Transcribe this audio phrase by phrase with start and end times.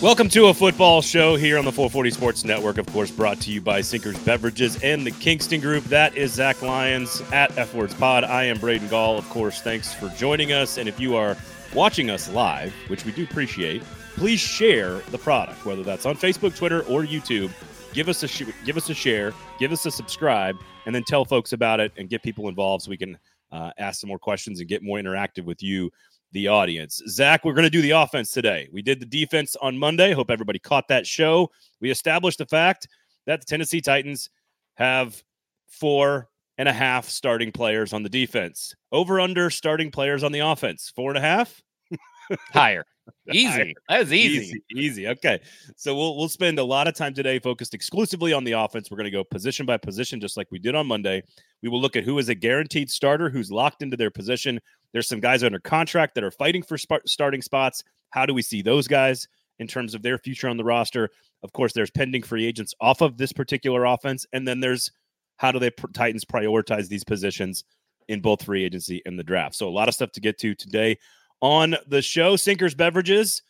[0.00, 3.50] Welcome to a football show here on the 440 Sports Network, of course, brought to
[3.50, 5.82] you by Sinkers Beverages and the Kingston Group.
[5.86, 8.22] That is Zach Lyons at F Words Pod.
[8.22, 9.60] I am Braden Gall, of course.
[9.60, 10.78] Thanks for joining us.
[10.78, 11.36] And if you are
[11.74, 13.82] watching us live, which we do appreciate,
[14.14, 17.50] please share the product, whether that's on Facebook, Twitter, or YouTube.
[17.92, 21.24] Give us a sh- give us a share, give us a subscribe, and then tell
[21.24, 23.18] folks about it and get people involved so we can
[23.50, 25.90] uh, ask some more questions and get more interactive with you
[26.32, 27.02] the audience.
[27.08, 28.68] Zach, we're going to do the offense today.
[28.72, 30.12] We did the defense on Monday.
[30.12, 31.50] Hope everybody caught that show.
[31.80, 32.88] We established the fact
[33.26, 34.30] that the Tennessee Titans
[34.74, 35.22] have
[35.68, 36.28] four
[36.58, 38.74] and a half starting players on the defense.
[38.92, 40.92] Over under starting players on the offense.
[40.94, 41.62] Four and a half?
[42.52, 42.84] Higher.
[43.32, 43.74] Easy.
[43.88, 44.38] That was easy.
[44.46, 44.62] easy.
[44.74, 45.08] Easy.
[45.08, 45.40] Okay.
[45.76, 48.90] So we'll we'll spend a lot of time today focused exclusively on the offense.
[48.90, 51.22] We're going to go position by position, just like we did on Monday.
[51.62, 54.60] We will look at who is a guaranteed starter, who's locked into their position.
[54.92, 57.82] There's some guys under contract that are fighting for sp- starting spots.
[58.10, 61.10] How do we see those guys in terms of their future on the roster?
[61.42, 64.90] Of course, there's pending free agents off of this particular offense, and then there's
[65.36, 67.64] how do the pr- Titans prioritize these positions
[68.08, 69.54] in both free agency and the draft.
[69.54, 70.98] So a lot of stuff to get to today
[71.40, 72.36] on the show.
[72.36, 73.42] Sinkers Beverages.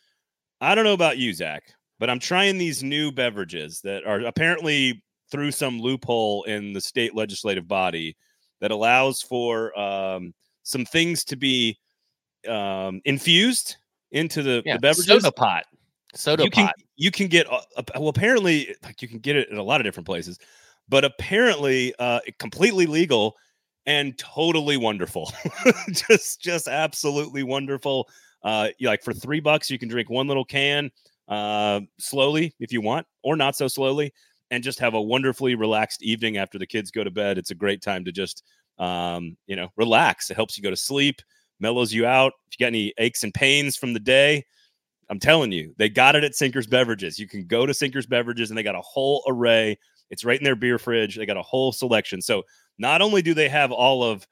[0.61, 1.63] I don't know about you, Zach,
[1.99, 7.15] but I'm trying these new beverages that are apparently through some loophole in the state
[7.15, 8.17] legislative body
[8.61, 11.77] that allows for um, some things to be
[12.47, 13.77] um, infused
[14.11, 15.23] into the, Yeah, the beverages.
[15.23, 15.65] Soda pot.
[16.15, 16.75] Soda you can pot.
[16.95, 17.61] you can get uh,
[17.95, 20.39] well apparently like you can get it in a lot of different places,
[20.87, 23.35] but apparently uh, completely legal
[23.89, 25.33] and totally wonderful.
[25.89, 28.07] just just absolutely wonderful.
[28.43, 30.91] Uh, like for three bucks, you can drink one little can
[31.27, 34.13] uh, slowly if you want, or not so slowly,
[34.51, 37.39] and just have a wonderfully relaxed evening after the kids go to bed.
[37.39, 38.43] It's a great time to just
[38.77, 40.29] um, you know relax.
[40.29, 41.19] It helps you go to sleep,
[41.59, 42.33] mellows you out.
[42.47, 44.45] If you got any aches and pains from the day,
[45.09, 47.17] I'm telling you, they got it at Sinkers Beverages.
[47.17, 49.79] You can go to Sinkers Beverages and they got a whole array.
[50.09, 51.15] It's right in their beer fridge.
[51.15, 52.21] They got a whole selection.
[52.21, 52.43] So
[52.77, 54.27] not only do they have all of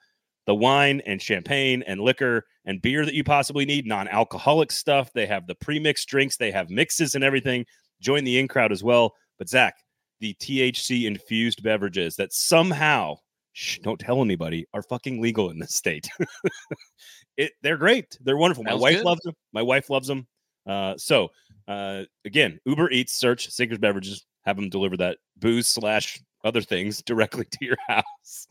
[0.46, 5.26] the wine and champagne and liquor and beer that you possibly need, non-alcoholic stuff, they
[5.26, 7.66] have the pre-mixed drinks, they have mixes and everything.
[8.02, 9.14] Join the in crowd as well.
[9.38, 9.76] But Zach,
[10.20, 13.18] the THC infused beverages that somehow
[13.54, 16.08] shh, don't tell anybody are fucking legal in this state.
[17.38, 18.18] it they're great.
[18.22, 18.64] They're wonderful.
[18.64, 19.06] My Smells wife good.
[19.06, 19.34] loves them.
[19.54, 20.28] My wife loves them.
[20.66, 21.30] Uh, so
[21.68, 27.02] uh, again, Uber Eats, search Sinkers Beverages, have them deliver that booze slash other things
[27.06, 28.47] directly to your house.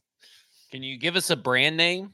[0.71, 2.13] Can you give us a brand name?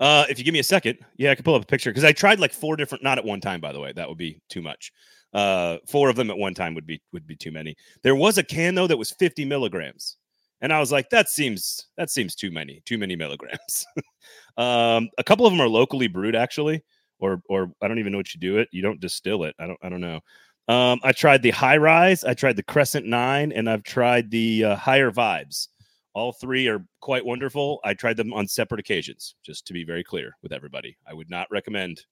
[0.00, 2.04] Uh, if you give me a second, yeah, I can pull up a picture because
[2.04, 3.92] I tried like four different, not at one time, by the way.
[3.92, 4.92] That would be too much.
[5.32, 7.76] Uh, four of them at one time would be would be too many.
[8.02, 10.16] There was a can though that was 50 milligrams,
[10.60, 13.86] and I was like, that seems that seems too many, too many milligrams.
[14.56, 16.82] um, a couple of them are locally brewed actually,
[17.18, 18.68] or or I don't even know what you do it.
[18.72, 19.54] You don't distill it.
[19.58, 20.20] I don't I don't know.
[20.68, 24.64] Um, I tried the high rise, I tried the Crescent Nine, and I've tried the
[24.64, 25.68] uh, higher vibes.
[26.12, 27.78] All three are quite wonderful.
[27.84, 30.96] I tried them on separate occasions, just to be very clear with everybody.
[31.06, 32.02] I would not recommend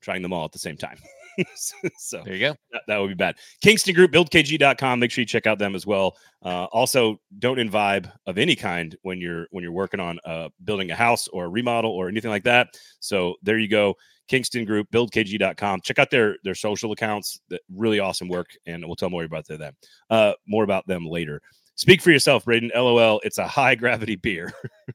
[0.00, 0.98] trying them all at the same time.
[1.96, 2.56] so There you go.
[2.72, 3.36] that, that would be bad.
[3.60, 5.00] Kingston Group, buildkg.com.
[5.00, 6.16] Make sure you check out them as well.
[6.44, 10.90] Uh, also, don't imbibe of any kind when you're when you're working on uh, building
[10.90, 12.68] a house or a remodel or anything like that.
[13.00, 13.94] So there you go.
[14.28, 15.80] Kingston Group, buildkg.com.
[15.82, 17.40] Check out their their social accounts.
[17.48, 19.74] That really awesome work, and we'll tell more about them.
[20.10, 21.40] Uh, more about them later.
[21.74, 22.72] Speak for yourself, Braden.
[22.74, 23.20] LOL.
[23.24, 24.52] It's a high gravity beer.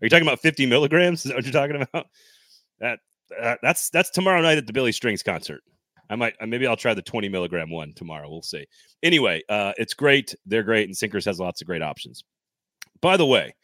[0.00, 1.24] Are you talking about 50 milligrams?
[1.24, 2.06] Is that what you're talking about?
[2.80, 3.00] That
[3.40, 5.62] uh, that's that's tomorrow night at the Billy Strings concert.
[6.10, 8.28] I might uh, maybe I'll try the 20 milligram one tomorrow.
[8.28, 8.66] We'll see.
[9.02, 10.34] Anyway, uh, it's great.
[10.46, 12.24] They're great, and Sinkers has lots of great options.
[13.00, 13.54] By the way,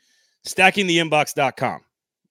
[0.47, 1.81] stackingtheinbox.com.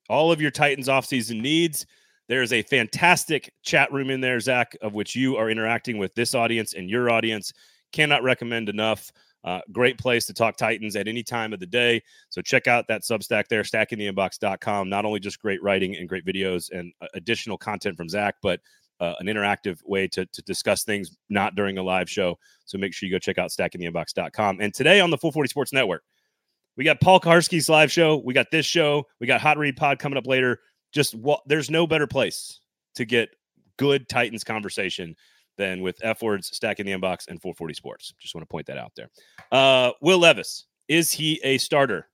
[0.09, 1.85] All of your Titans offseason needs.
[2.27, 6.35] There's a fantastic chat room in there, Zach, of which you are interacting with this
[6.35, 7.51] audience and your audience.
[7.91, 9.11] Cannot recommend enough.
[9.43, 12.01] Uh, great place to talk Titans at any time of the day.
[12.29, 14.89] So check out that Substack there, stackingtheinbox.com.
[14.89, 18.59] Not only just great writing and great videos and uh, additional content from Zach, but
[18.99, 22.37] uh, an interactive way to, to discuss things not during a live show.
[22.65, 24.59] So make sure you go check out stackingtheinbox.com.
[24.59, 26.03] And today on the 440 Sports Network,
[26.75, 28.17] we got Paul Kuharsky's live show.
[28.17, 29.05] We got this show.
[29.19, 30.59] We got Hot Read Pod coming up later.
[30.91, 32.59] Just wa- there's no better place
[32.95, 33.29] to get
[33.77, 35.15] good Titans conversation
[35.59, 38.13] than with F words, stacking the inbox, and 440 Sports.
[38.19, 39.09] Just want to point that out there.
[39.51, 42.07] Uh, Will Levis, is he a starter?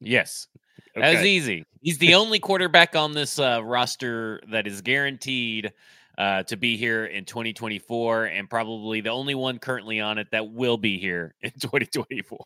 [0.00, 0.46] Yes.
[0.94, 1.28] That's Okay.
[1.28, 1.64] easy.
[1.82, 5.72] He's the only quarterback on this uh, roster that is guaranteed
[6.18, 10.52] uh, to be here in 2024, and probably the only one currently on it that
[10.52, 12.38] will be here in 2024.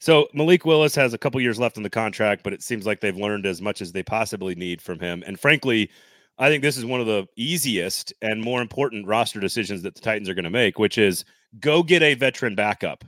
[0.00, 3.00] So Malik Willis has a couple years left on the contract, but it seems like
[3.00, 5.22] they've learned as much as they possibly need from him.
[5.26, 5.90] And frankly,
[6.38, 10.00] I think this is one of the easiest and more important roster decisions that the
[10.00, 11.24] Titans are going to make, which is
[11.60, 13.04] go get a veteran backup.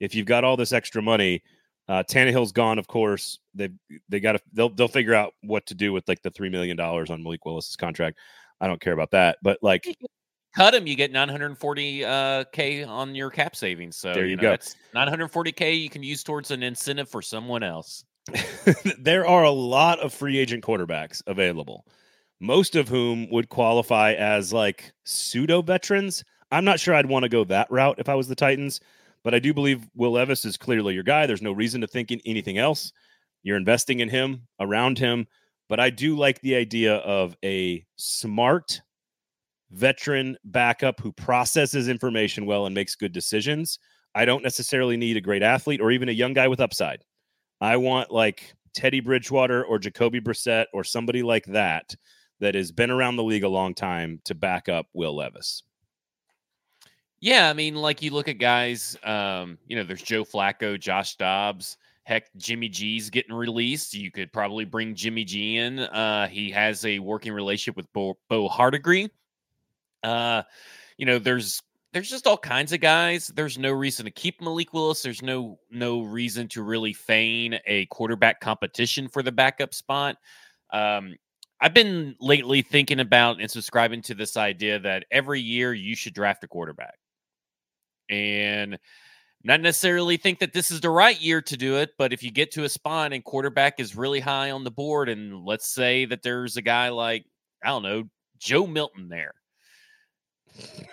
[0.00, 1.42] If you've got all this extra money,
[1.88, 3.38] uh, Tannehill's gone, of course.
[3.54, 3.68] They
[4.08, 6.76] they got to they'll they'll figure out what to do with like the three million
[6.76, 8.18] dollars on Malik Willis's contract.
[8.60, 9.86] I don't care about that, but like
[10.54, 13.96] cut him, you get 940 uh, k on your cap savings.
[13.96, 14.62] So there you, you know, go.
[14.94, 18.04] 940 k you can use towards an incentive for someone else.
[18.98, 21.86] there are a lot of free agent quarterbacks available,
[22.40, 26.24] most of whom would qualify as like pseudo veterans.
[26.50, 28.80] I'm not sure I'd want to go that route if I was the Titans,
[29.22, 31.26] but I do believe Will Levis is clearly your guy.
[31.26, 32.92] There's no reason to think in anything else.
[33.42, 35.26] You're investing in him, around him,
[35.68, 38.80] but I do like the idea of a smart
[39.70, 43.78] veteran backup who processes information well and makes good decisions.
[44.14, 47.04] I don't necessarily need a great athlete or even a young guy with upside.
[47.60, 51.94] I want like Teddy Bridgewater or Jacoby Brissett or somebody like that
[52.40, 55.62] that has been around the league a long time to back up Will Levis.
[57.20, 61.16] Yeah, I mean, like you look at guys, um, you know, there's Joe Flacco, Josh
[61.16, 61.76] Dobbs.
[62.04, 63.94] Heck, Jimmy G's getting released.
[63.94, 65.80] You could probably bring Jimmy G in.
[65.80, 69.10] Uh, he has a working relationship with Bo, Bo Hardegree.
[70.02, 70.42] Uh,
[70.96, 73.28] you know, there's there's just all kinds of guys.
[73.28, 75.02] There's no reason to keep Malik Willis.
[75.02, 80.16] There's no no reason to really feign a quarterback competition for the backup spot.
[80.72, 81.16] Um,
[81.60, 86.14] I've been lately thinking about and subscribing to this idea that every year you should
[86.14, 86.98] draft a quarterback.
[88.08, 88.78] And
[89.44, 92.30] not necessarily think that this is the right year to do it, but if you
[92.30, 96.06] get to a spot and quarterback is really high on the board, and let's say
[96.06, 97.24] that there's a guy like,
[97.64, 98.04] I don't know,
[98.38, 99.34] Joe Milton there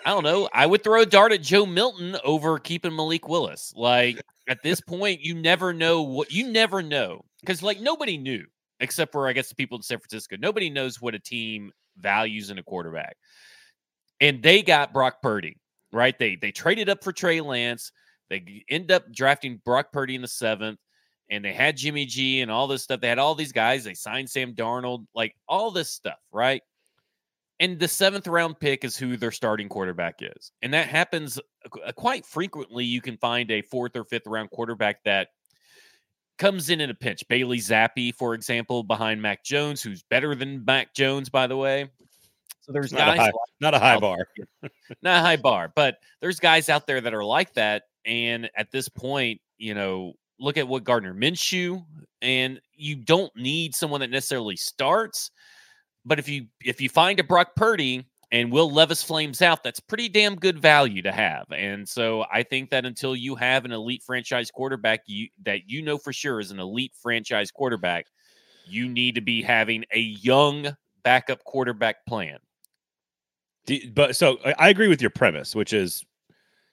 [0.04, 0.48] I don't know.
[0.52, 3.72] I would throw a dart at Joe Milton over keeping Malik Willis.
[3.76, 8.44] Like at this point, you never know what you never know because like nobody knew
[8.80, 10.36] except for I guess the people in San Francisco.
[10.38, 13.16] Nobody knows what a team values in a quarterback,
[14.20, 15.58] and they got Brock Purdy
[15.92, 16.18] right.
[16.18, 17.92] They they traded up for Trey Lance.
[18.30, 20.78] They end up drafting Brock Purdy in the seventh,
[21.30, 23.00] and they had Jimmy G and all this stuff.
[23.00, 23.84] They had all these guys.
[23.84, 26.62] They signed Sam Darnold, like all this stuff, right?
[27.60, 30.52] And the seventh round pick is who their starting quarterback is.
[30.62, 32.84] And that happens uh, quite frequently.
[32.84, 35.28] You can find a fourth or fifth round quarterback that
[36.38, 37.26] comes in in a pinch.
[37.28, 41.90] Bailey Zappe, for example, behind Mac Jones, who's better than Mac Jones, by the way.
[42.60, 43.30] So there's not guys, a high,
[43.60, 44.18] not a high bar,
[45.02, 47.84] not a high bar, but there's guys out there that are like that.
[48.04, 51.84] And at this point, you know, look at what Gardner Minshew,
[52.20, 55.30] and you don't need someone that necessarily starts
[56.08, 59.80] but if you if you find a Brock Purdy and Will Levis flames out, that's
[59.80, 61.46] pretty damn good value to have.
[61.50, 65.82] And so I think that until you have an elite franchise quarterback you that you
[65.82, 68.06] know for sure is an elite franchise quarterback,
[68.66, 72.38] you need to be having a young backup quarterback plan.
[73.92, 76.04] But so I agree with your premise, which is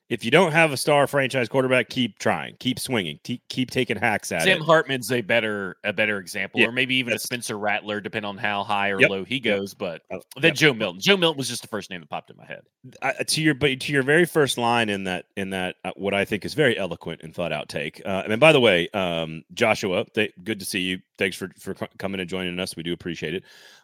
[0.07, 3.97] if you don't have a star franchise quarterback, keep trying, keep swinging, keep, keep taking
[3.97, 4.57] hacks at Sam it.
[4.57, 8.29] Sam Hartman's a better a better example, yeah, or maybe even a Spencer Rattler, depending
[8.29, 9.73] on how high or yep, low he goes.
[9.73, 10.55] Yep, but uh, then yep.
[10.55, 11.01] Joe Milton.
[11.01, 12.61] Joe Milton was just the first name that popped in my head.
[13.01, 16.13] Uh, to your but to your very first line in that in that uh, what
[16.13, 18.01] I think is very eloquent and thought out take.
[18.05, 20.99] Uh, and by the way, um, Joshua, th- good to see you.
[21.17, 22.75] Thanks for for coming and joining us.
[22.75, 23.43] We do appreciate it.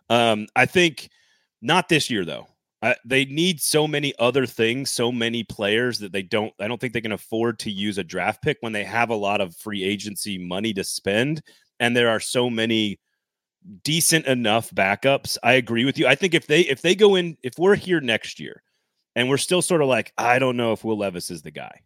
[0.09, 1.09] Um, I think
[1.63, 2.47] not this year though.
[3.05, 6.51] They need so many other things, so many players that they don't.
[6.59, 9.15] I don't think they can afford to use a draft pick when they have a
[9.15, 11.43] lot of free agency money to spend,
[11.79, 13.00] and there are so many
[13.83, 15.38] decent enough backups.
[15.43, 16.07] I agree with you.
[16.07, 18.63] I think if they if they go in, if we're here next year,
[19.15, 21.81] and we're still sort of like, I don't know if Will Levis is the guy,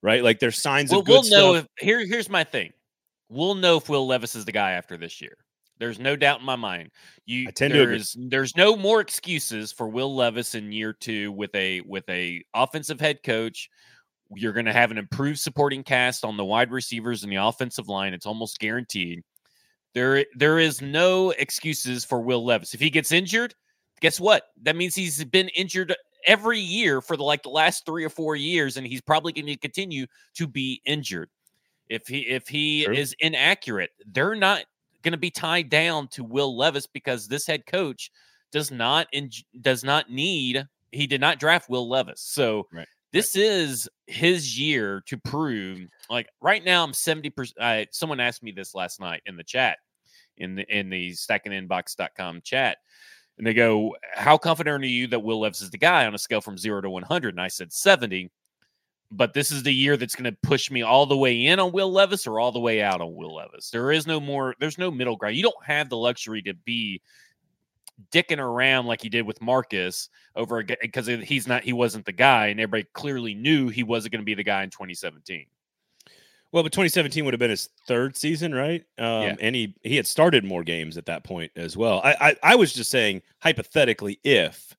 [0.00, 0.22] right?
[0.22, 1.68] Like there's signs well, of good we'll know stuff.
[1.78, 2.06] if here.
[2.06, 2.72] Here's my thing.
[3.28, 5.36] We'll know if Will Levis is the guy after this year.
[5.78, 6.90] There's no doubt in my mind.
[7.26, 8.28] You I tend there's, to agree.
[8.30, 13.00] There's no more excuses for Will Levis in year two with a with a offensive
[13.00, 13.68] head coach.
[14.34, 17.88] You're going to have an improved supporting cast on the wide receivers and the offensive
[17.88, 18.14] line.
[18.14, 19.22] It's almost guaranteed.
[19.94, 22.74] There there is no excuses for Will Levis.
[22.74, 23.54] If he gets injured,
[24.00, 24.44] guess what?
[24.62, 25.94] That means he's been injured
[26.26, 29.46] every year for the like the last three or four years, and he's probably going
[29.46, 31.30] to continue to be injured.
[31.88, 32.94] If he if he True.
[32.94, 34.64] is inaccurate, they're not
[35.06, 38.10] going to be tied down to Will Levis because this head coach
[38.50, 42.20] does not in, does not need he did not draft Will Levis.
[42.22, 42.88] So Right.
[43.12, 48.50] this is his year to prove like right now I'm 70% I someone asked me
[48.50, 49.78] this last night in the chat
[50.38, 52.78] in the in the stackinginbox.com chat
[53.38, 56.18] and they go how confident are you that Will Levis is the guy on a
[56.18, 58.28] scale from 0 to 100 and I said 70
[59.10, 61.72] but this is the year that's going to push me all the way in on
[61.72, 63.70] Will Levis or all the way out on Will Levis.
[63.70, 65.36] There is no more, there's no middle ground.
[65.36, 67.00] You don't have the luxury to be
[68.12, 72.48] dicking around like he did with Marcus over because he's not he wasn't the guy,
[72.48, 75.46] and everybody clearly knew he wasn't going to be the guy in 2017.
[76.52, 78.82] Well, but 2017 would have been his third season, right?
[78.98, 79.36] Um, yeah.
[79.40, 82.00] And he he had started more games at that point as well.
[82.04, 84.76] I, I I was just saying hypothetically, if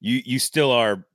[0.00, 1.06] you you still are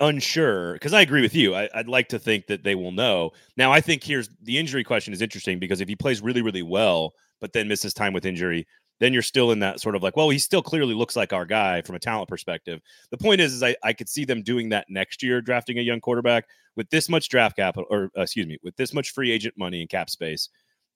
[0.00, 1.54] unsure because I agree with you.
[1.54, 3.32] I, would like to think that they will know.
[3.56, 6.62] Now, I think here's the injury question is interesting because if he plays really, really
[6.62, 8.66] well, but then misses time with injury,
[9.00, 11.46] then you're still in that sort of like, well, he still clearly looks like our
[11.46, 12.80] guy from a talent perspective.
[13.10, 15.82] The point is, is I, I could see them doing that next year, drafting a
[15.82, 19.30] young quarterback with this much draft capital, or uh, excuse me, with this much free
[19.30, 20.48] agent money and cap space,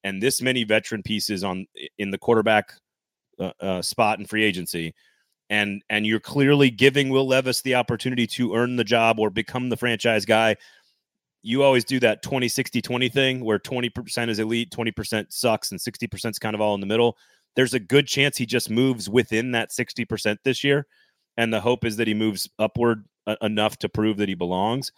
[0.05, 1.67] and this many veteran pieces on
[1.99, 2.73] in the quarterback
[3.39, 4.95] uh, uh, spot in free agency.
[5.53, 9.69] And, and you're clearly giving Will Levis the opportunity to earn the job or become
[9.69, 10.57] the franchise guy
[11.45, 15.81] you always do that 20 60 20 thing where 20% is elite 20% sucks and
[15.81, 17.17] 60% is kind of all in the middle
[17.55, 20.87] there's a good chance he just moves within that 60% this year.
[21.37, 24.93] And the hope is that he moves upward uh, enough to prove that he belongs.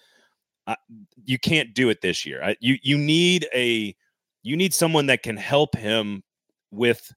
[1.25, 2.43] You can't do it this year.
[2.43, 3.95] I, you you need a
[4.43, 6.23] you need someone that can help him
[6.71, 7.13] with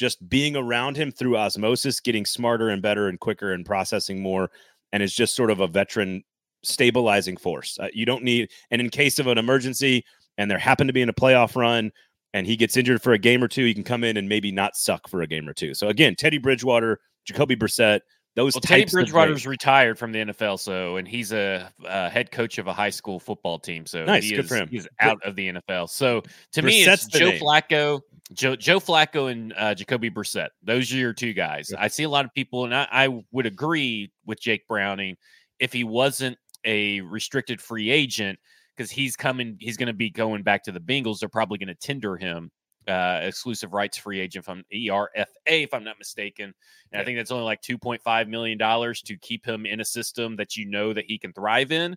[0.00, 4.50] just being around him through osmosis, getting smarter and better and quicker and processing more,
[4.94, 6.24] and is just sort of a veteran
[6.62, 7.78] stabilizing force.
[7.78, 10.02] Uh, you don't need, and in case of an emergency,
[10.38, 11.92] and there happened to be in a playoff run,
[12.32, 14.50] and he gets injured for a game or two, he can come in and maybe
[14.50, 15.74] not suck for a game or two.
[15.74, 18.00] So again, Teddy Bridgewater, Jacoby Brissett,
[18.36, 22.58] those well, Teddy Bridgewater's retired from the NFL, so and he's a, a, head coach
[22.58, 23.86] of a high school football team.
[23.86, 24.68] So nice, he good is, for him.
[24.68, 25.90] He's out of the NFL.
[25.90, 27.32] So to Brissett's me, it's Joe.
[27.44, 28.00] Flacco,
[28.32, 30.48] Joe Joe Flacco, and uh, Jacoby Brissett.
[30.62, 31.72] Those are your two guys.
[31.76, 35.16] I see a lot of people, and I, I would agree with Jake Browning
[35.58, 38.38] if he wasn't a restricted free agent
[38.76, 41.18] because he's coming, he's going to be going back to the Bengals.
[41.18, 42.50] They're probably going to tender him
[42.88, 46.54] uh, exclusive rights free agent from ERFA, if I'm not mistaken.
[46.92, 50.56] And I think that's only like $2.5 million to keep him in a system that
[50.56, 51.96] you know that he can thrive in.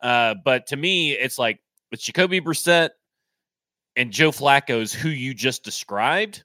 [0.00, 1.60] Uh, but to me, it's like
[1.90, 2.90] with Jacoby Brissett
[3.96, 6.44] and Joe Flacco's who you just described.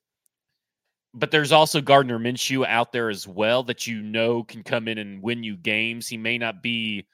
[1.13, 4.97] But there's also Gardner Minshew out there as well that you know can come in
[4.97, 6.07] and win you games.
[6.07, 7.07] He may not be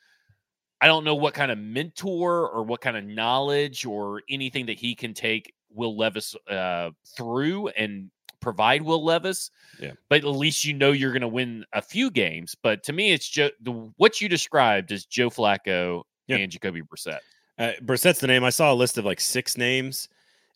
[0.82, 4.78] I don't know what kind of mentor or what kind of knowledge or anything that
[4.78, 8.12] he can take Will Levis uh, through and
[8.42, 9.50] provide Will Levis.
[9.80, 9.94] Yeah.
[10.10, 12.56] But at least you know you're going to win a few games.
[12.62, 16.36] But to me, it's just the what you described is Joe Flacco yeah.
[16.36, 17.20] and Jacoby Brissett.
[17.58, 18.44] Uh, Brissett's the name.
[18.44, 20.10] I saw a list of like six names,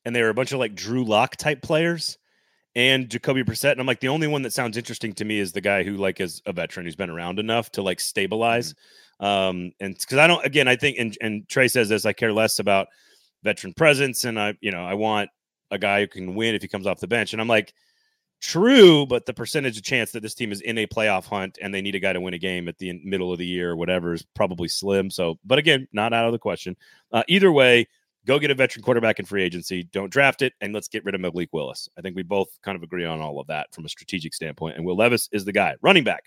[0.07, 2.17] and they were a bunch of like Drew Lock type players
[2.75, 3.73] and Jacoby Brissett.
[3.73, 5.97] And I'm like, the only one that sounds interesting to me is the guy who
[5.97, 8.73] like is a veteran who's been around enough to like stabilize.
[9.21, 9.25] Mm-hmm.
[9.25, 12.31] Um, and because I don't, again, I think, and, and Trey says this, I care
[12.31, 12.87] less about
[13.43, 15.29] veteran presence, and I, you know, I want
[15.71, 17.33] a guy who can win if he comes off the bench.
[17.33, 17.73] And I'm like,
[18.39, 21.73] true, but the percentage of chance that this team is in a playoff hunt and
[21.73, 23.75] they need a guy to win a game at the middle of the year or
[23.75, 25.09] whatever is probably slim.
[25.09, 26.77] So, but again, not out of the question.
[27.11, 27.87] Uh, either way,
[28.27, 29.83] go get a veteran quarterback in free agency.
[29.83, 31.89] Don't draft it, and let's get rid of Malik Willis.
[31.97, 34.75] I think we both kind of agree on all of that from a strategic standpoint.
[34.75, 35.75] And Will Levis is the guy.
[35.81, 36.25] Running back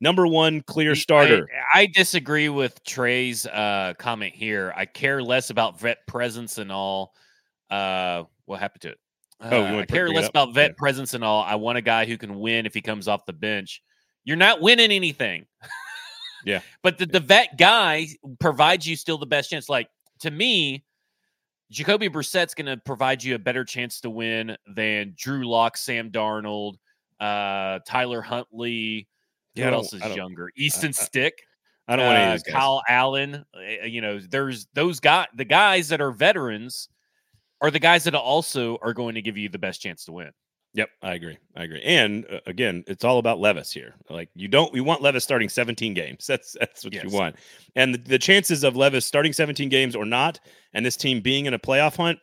[0.00, 1.48] number one clear starter.
[1.72, 4.72] I, I disagree with Trey's uh, comment here.
[4.76, 7.14] I care less about vet presence and all.
[7.70, 8.98] Uh, what happened to it?
[9.40, 10.74] Uh, oh, uh, I care less about vet yeah.
[10.78, 11.42] presence and all.
[11.42, 13.82] I want a guy who can win if he comes off the bench.
[14.24, 15.46] You're not winning anything.
[16.44, 16.60] yeah.
[16.82, 19.68] But the, the vet guy provides you still the best chance.
[19.68, 19.88] Like
[20.20, 20.84] to me,
[21.70, 26.10] Jacoby Brissett's going to provide you a better chance to win than Drew Lock, Sam
[26.10, 26.74] Darnold,
[27.18, 29.08] uh, Tyler Huntley,
[29.56, 30.50] yeah, Who else is younger?
[30.56, 31.42] Easton I, Stick.
[31.88, 33.44] I don't want to uh, Kyle Allen.
[33.54, 35.28] Uh, you know, there's those guys.
[35.34, 36.88] The guys that are veterans
[37.62, 40.30] are the guys that also are going to give you the best chance to win.
[40.76, 41.38] Yep, I agree.
[41.56, 41.80] I agree.
[41.82, 43.94] And uh, again, it's all about Levis here.
[44.10, 46.26] Like you don't, we want Levis starting 17 games.
[46.28, 47.04] That's that's what yes.
[47.04, 47.36] you want.
[47.76, 50.38] And the, the chances of Levis starting 17 games or not,
[50.74, 52.18] and this team being in a playoff hunt,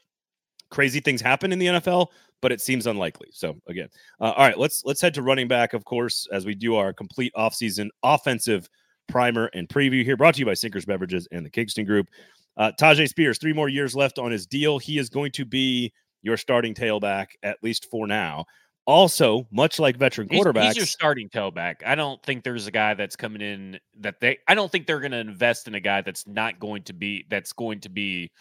[0.70, 2.08] crazy things happen in the NFL
[2.42, 3.30] but it seems unlikely.
[3.32, 3.88] So again,
[4.20, 6.92] uh, all right, let's let's head to running back, of course, as we do our
[6.92, 8.68] complete offseason offensive
[9.08, 10.18] primer and preview here.
[10.18, 12.10] Brought to you by Sinkers Beverages and the Kingston Group.
[12.58, 14.78] Uh, Tyjae Spears, three more years left on his deal.
[14.78, 15.94] He is going to be
[16.24, 18.46] your starting tailback at least for now.
[18.86, 21.76] Also, much like veteran quarterbacks, he's, he's your starting tailback.
[21.86, 24.40] I don't think there's a guy that's coming in that they.
[24.48, 27.26] I don't think they're going to invest in a guy that's not going to be
[27.30, 28.32] that's going to be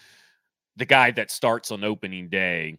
[0.76, 2.78] the guy that starts on opening day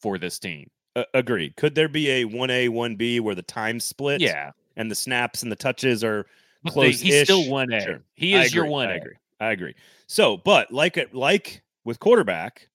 [0.00, 0.68] for this team.
[0.96, 1.56] Uh, agreed.
[1.56, 4.20] Could there be a 1A, 1B where the time split?
[4.20, 4.50] Yeah.
[4.76, 6.26] And the snaps and the touches are
[6.66, 7.00] close.
[7.00, 7.84] He's still 1A.
[7.84, 8.02] Sure.
[8.14, 8.88] He is your 1A.
[8.88, 9.14] I agree.
[9.40, 9.74] I agree.
[10.06, 12.68] So, but like it, like with quarterback,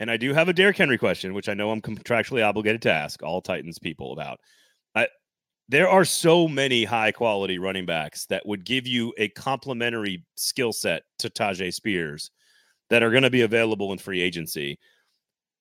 [0.00, 2.92] and I do have a Derrick Henry question, which I know I'm contractually obligated to
[2.92, 4.40] ask all Titans people about.
[4.94, 5.08] I,
[5.68, 10.72] there are so many high quality running backs that would give you a complementary skill
[10.72, 12.30] set to Tyjae Spears
[12.90, 14.78] that are going to be available in free agency.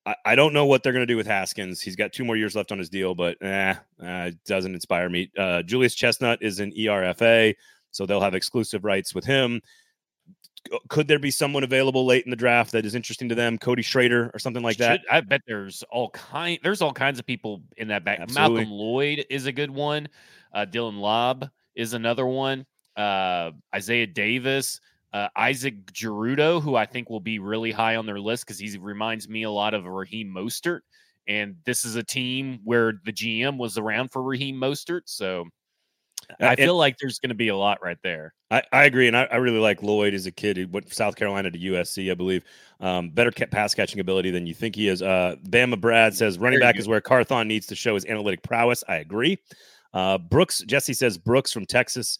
[0.06, 1.82] I, I don't know what they're going to do with Haskins.
[1.82, 5.30] He's got two more years left on his deal, but eh, uh, doesn't inspire me.
[5.38, 7.56] Uh, Julius Chestnut is an ERFA,
[7.92, 9.62] so they'll have exclusive rights with him.
[10.90, 13.58] Could there be someone available late in the draft that is interesting to them?
[13.58, 15.02] Cody Schrader or something like that?
[15.02, 16.60] Should, I bet there's all kind.
[16.64, 18.20] There's all kinds of people in that back.
[18.20, 18.62] Absolutely.
[18.62, 20.08] Malcolm Lloyd is a good one.
[20.54, 22.66] Uh, Dylan Laube is another one.
[22.96, 24.80] Uh, Isaiah Davis
[25.14, 28.78] uh, Isaac Guerendo, who I think will be really high on their list because he
[28.78, 30.82] reminds me a lot of Raheem Mostert.
[31.28, 35.02] And this is a team where the GM was around for Raheem Mostert.
[35.06, 35.46] So
[36.40, 38.34] I feel it, like there's going to be a lot right there.
[38.52, 39.08] I, I agree.
[39.08, 40.58] And I, I, really like Lloyd as a kid.
[40.58, 42.44] He went from South Carolina to USC, I believe.
[42.80, 45.02] Um, better pass catching ability than you think he is.
[45.02, 48.84] Uh, Bama Brad says running back is where Carthon needs to show his analytic prowess.
[48.88, 49.38] I agree.
[49.94, 52.20] Uh, Brooks, Jesse says Brooks from Texas.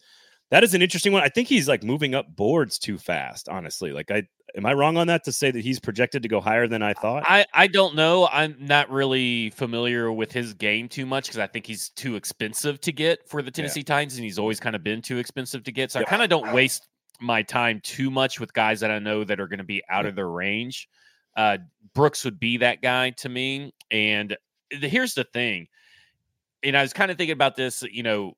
[0.50, 1.22] That is an interesting one.
[1.22, 3.92] I think he's like moving up boards too fast, honestly.
[3.92, 4.22] Like I
[4.56, 6.94] am I wrong on that to say that he's projected to go higher than I
[6.94, 7.24] thought?
[7.26, 8.26] I I don't know.
[8.28, 12.80] I'm not really familiar with his game too much because I think he's too expensive
[12.82, 13.84] to get for the Tennessee yeah.
[13.84, 15.90] Titans and he's always kind of been too expensive to get.
[15.90, 16.00] So.
[16.00, 16.88] I kind of don't waste
[17.20, 20.06] my time too much with guys that I know that are going to be out
[20.06, 20.88] of their range.
[21.36, 21.58] Uh,
[21.94, 23.74] Brooks would be that guy to me.
[23.90, 24.36] And
[24.70, 25.66] the, here's the thing.
[26.62, 28.34] And I was kind of thinking about this, you know,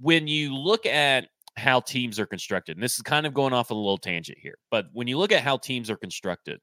[0.00, 3.70] when you look at how teams are constructed, and this is kind of going off
[3.70, 6.60] a little tangent here, but when you look at how teams are constructed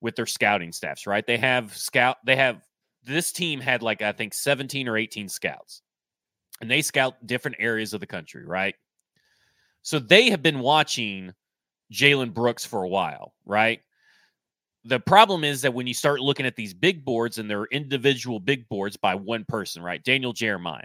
[0.00, 1.26] with their scouting staffs, right?
[1.26, 2.62] They have scout, they have
[3.04, 5.82] this team had like I think 17 or 18 scouts,
[6.60, 8.74] and they scout different areas of the country, right?
[9.82, 11.32] So they have been watching
[11.92, 13.80] Jalen Brooks for a while, right?
[14.84, 18.40] The problem is that when you start looking at these big boards and they're individual
[18.40, 20.02] big boards by one person, right?
[20.02, 20.82] Daniel Jeremiah,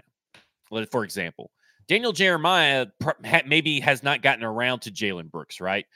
[0.90, 1.50] for example,
[1.88, 2.86] Daniel Jeremiah
[3.46, 5.86] maybe has not gotten around to Jalen Brooks, right?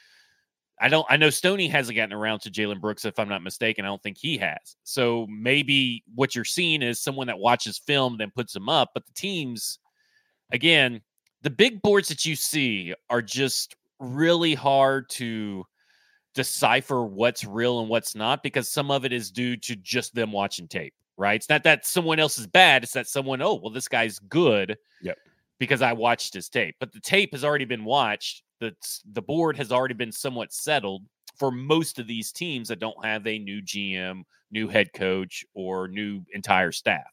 [0.80, 1.06] I don't.
[1.08, 3.84] I know Stoney hasn't gotten around to Jalen Brooks, if I'm not mistaken.
[3.84, 4.76] I don't think he has.
[4.82, 8.90] So maybe what you're seeing is someone that watches film then puts him up.
[8.94, 9.78] But the teams,
[10.50, 11.02] again,
[11.42, 15.64] the big boards that you see are just really hard to
[16.34, 20.32] decipher what's real and what's not because some of it is due to just them
[20.32, 21.36] watching tape right?
[21.36, 22.82] It's not that someone else is bad.
[22.82, 24.76] It's that someone, oh, well, this guy's good.
[25.02, 25.18] Yep.
[25.62, 26.74] Because I watched his tape.
[26.80, 28.42] But the tape has already been watched.
[28.58, 28.74] The,
[29.12, 31.04] the board has already been somewhat settled
[31.38, 35.86] for most of these teams that don't have a new GM, new head coach, or
[35.86, 37.06] new entire staff.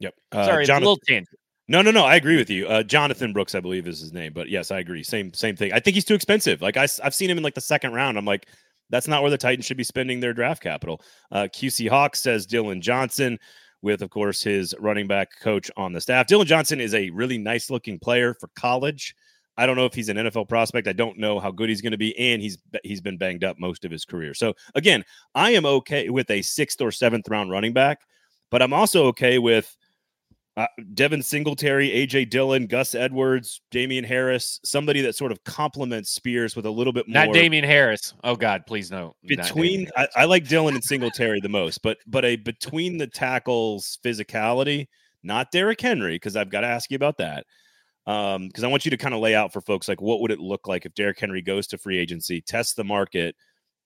[0.00, 0.14] Yep.
[0.32, 1.38] Uh, Sorry, Jonathan, a little tangent.
[1.68, 2.04] No, no, no.
[2.04, 2.66] I agree with you.
[2.66, 4.32] Uh, Jonathan Brooks, I believe, is his name.
[4.32, 5.04] But yes, I agree.
[5.04, 5.72] Same, same thing.
[5.72, 6.60] I think he's too expensive.
[6.60, 8.18] Like I, I've seen him in like the second round.
[8.18, 8.48] I'm like,
[8.90, 11.02] that's not where the Titans should be spending their draft capital.
[11.30, 13.38] Uh, QC Hawk says Dylan Johnson
[13.86, 16.26] with, of course, his running back coach on the staff.
[16.26, 19.14] Dylan Johnson is a really nice looking player for college.
[19.56, 20.88] I don't know if he's an NFL prospect.
[20.88, 23.60] I don't know how good he's going to be, and he's he's been banged up
[23.60, 24.34] most of his career.
[24.34, 25.04] So again,
[25.36, 28.00] I am okay with a sixth or seventh round running back,
[28.50, 29.74] but I'm also okay with
[30.56, 36.56] uh, Devin Singletary, AJ Dillon, Gus Edwards, Damien Harris, somebody that sort of complements Spears
[36.56, 37.26] with a little bit more.
[37.26, 38.14] Not Damien Harris.
[38.24, 39.14] Oh God, please no.
[39.26, 43.98] Between I, I, like Dillon and Singletary the most, but but a between the tackles
[44.02, 44.86] physicality,
[45.22, 47.44] not Derrick Henry, because I've got to ask you about that.
[48.06, 50.30] Um, because I want you to kind of lay out for folks like what would
[50.30, 53.34] it look like if Derrick Henry goes to free agency, tests the market,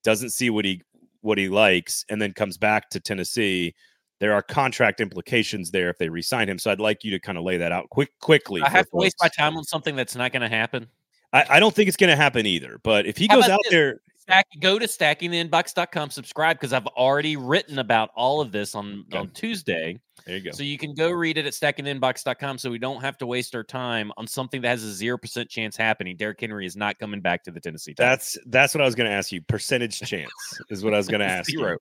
[0.05, 0.83] doesn't see what he
[1.23, 3.75] what he likes, and then comes back to Tennessee
[4.21, 6.59] there are contract implications there if they resign him.
[6.59, 8.63] So I'd like you to kind of lay that out quick, quickly.
[8.63, 9.03] I have to folks.
[9.03, 10.87] waste my time on something that's not going to happen.
[11.33, 12.79] I, I, don't think it's going to happen either.
[12.83, 13.73] But if he How goes out this?
[13.73, 14.01] there,
[14.31, 19.19] Stack, go to stackingtheinbox.com, subscribe because I've already written about all of this on, okay.
[19.19, 19.99] on Tuesday.
[20.25, 20.51] There you go.
[20.53, 23.65] So you can go read it at stackingtheinbox.com so we don't have to waste our
[23.65, 26.17] time on something that has a 0% chance happening.
[26.17, 28.35] Derrick Henry is not coming back to the Tennessee Titans.
[28.35, 29.43] That's that's what I was going to ask you.
[29.43, 30.31] Percentage chance
[30.69, 31.73] is what I was going to ask Zero.
[31.73, 31.79] You.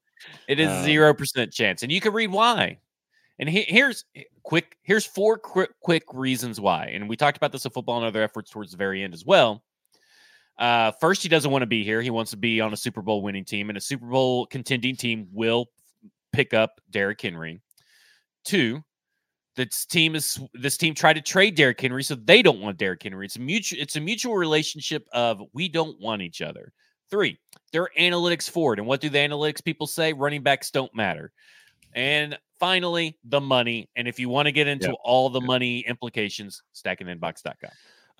[0.48, 1.84] It is um, 0% chance.
[1.84, 2.78] And you can read why.
[3.38, 4.04] And he, here's
[4.42, 6.86] quick here's four quick, quick reasons why.
[6.86, 9.24] And we talked about this in football and other efforts towards the very end as
[9.24, 9.62] well.
[10.60, 12.02] Uh, first, he doesn't want to be here.
[12.02, 14.94] He wants to be on a Super Bowl winning team, and a Super Bowl contending
[14.94, 15.66] team will
[16.32, 17.62] pick up Derrick Henry.
[18.44, 18.84] Two,
[19.56, 23.02] this team is this team tried to trade Derrick Henry, so they don't want Derrick
[23.02, 23.24] Henry.
[23.24, 26.72] It's a mutual it's a mutual relationship of we don't want each other.
[27.10, 27.38] Three,
[27.72, 30.12] they're analytics forward, and what do the analytics people say?
[30.12, 31.32] Running backs don't matter.
[31.94, 33.88] And finally, the money.
[33.96, 37.70] And if you want to get into all the money implications, stackingtheinbox.com.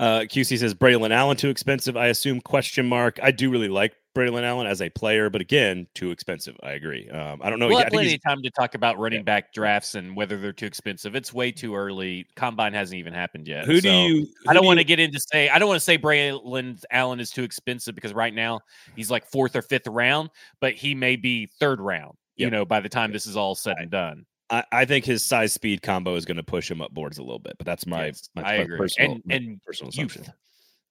[0.01, 1.95] Uh, QC says Braylon Allen too expensive.
[1.95, 3.21] I assume question mark.
[3.23, 6.57] I do really like Braylon Allen as a player, but again, too expensive.
[6.63, 7.07] I agree.
[7.11, 7.69] Um, I don't know.
[7.69, 10.65] We'll I plenty of time to talk about running back drafts and whether they're too
[10.65, 11.15] expensive.
[11.15, 12.27] It's way too early.
[12.35, 13.67] Combine hasn't even happened yet.
[13.67, 14.27] who do so you?
[14.49, 17.21] I don't want to to get into say I don't want to say Braylon Allen
[17.21, 18.61] is too expensive because right now
[18.97, 20.31] he's like fourth or fifth round,
[20.63, 22.17] but he may be third round.
[22.37, 24.25] You know, by the time this is all said and done.
[24.51, 27.23] I, I think his size speed combo is going to push him up boards a
[27.23, 28.79] little bit, but that's my, Yes, my I per- agree.
[28.79, 30.11] personal and my and personal youth.
[30.13, 30.35] assumption.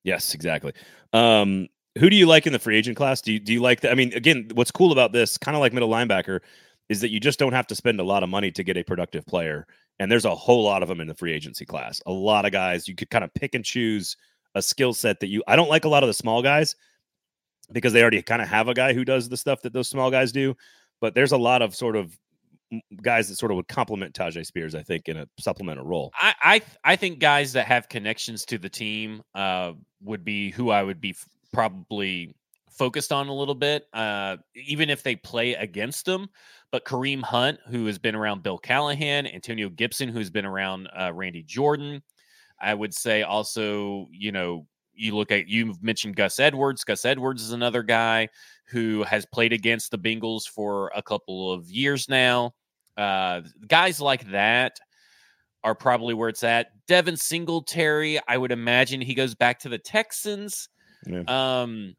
[0.04, 0.74] Yes, exactly.
[1.14, 1.68] Um,
[1.98, 3.20] who do you like in the free agent class?
[3.22, 3.92] Do you, do you like that?
[3.92, 6.40] I mean, again, what's cool about this, kind of like middle linebacker,
[6.88, 8.84] is that you just don't have to spend a lot of money to get a
[8.84, 9.68] productive player.
[10.00, 12.02] And there's a whole lot of them in the free agency class.
[12.06, 14.16] A lot of guys you could kind of pick and choose
[14.56, 15.44] a skill set that you.
[15.48, 16.76] I don't like a lot of the small guys
[17.72, 20.10] because they already kind of have a guy who does the stuff that those small
[20.10, 20.56] guys do.
[21.02, 22.18] But there's a lot of sort of
[23.02, 26.12] guys that sort of would complement Tyjae Spears, I think, in a supplemental role.
[26.16, 30.70] I I, I think guys that have connections to the team uh, would be who
[30.70, 32.36] I would be f- probably
[32.72, 36.30] focused on a little bit, uh, even if they play against them.
[36.72, 41.12] But Kareem Hunt, who has been around Bill Callahan, Antonio Gibson, who's been around uh,
[41.14, 42.02] Randy Jordan,
[42.62, 46.84] I would say also, you know, you look at you've mentioned Gus Edwards.
[46.84, 48.28] Gus Edwards is another guy
[48.70, 52.54] who has played against the Bengals for a couple of years now.
[52.98, 54.80] Uh, guys like that
[55.64, 56.68] are probably where it's at.
[56.88, 60.70] Devin Singletary, I would imagine he goes back to the Texans.
[61.06, 61.24] Yeah.
[61.28, 61.96] Um,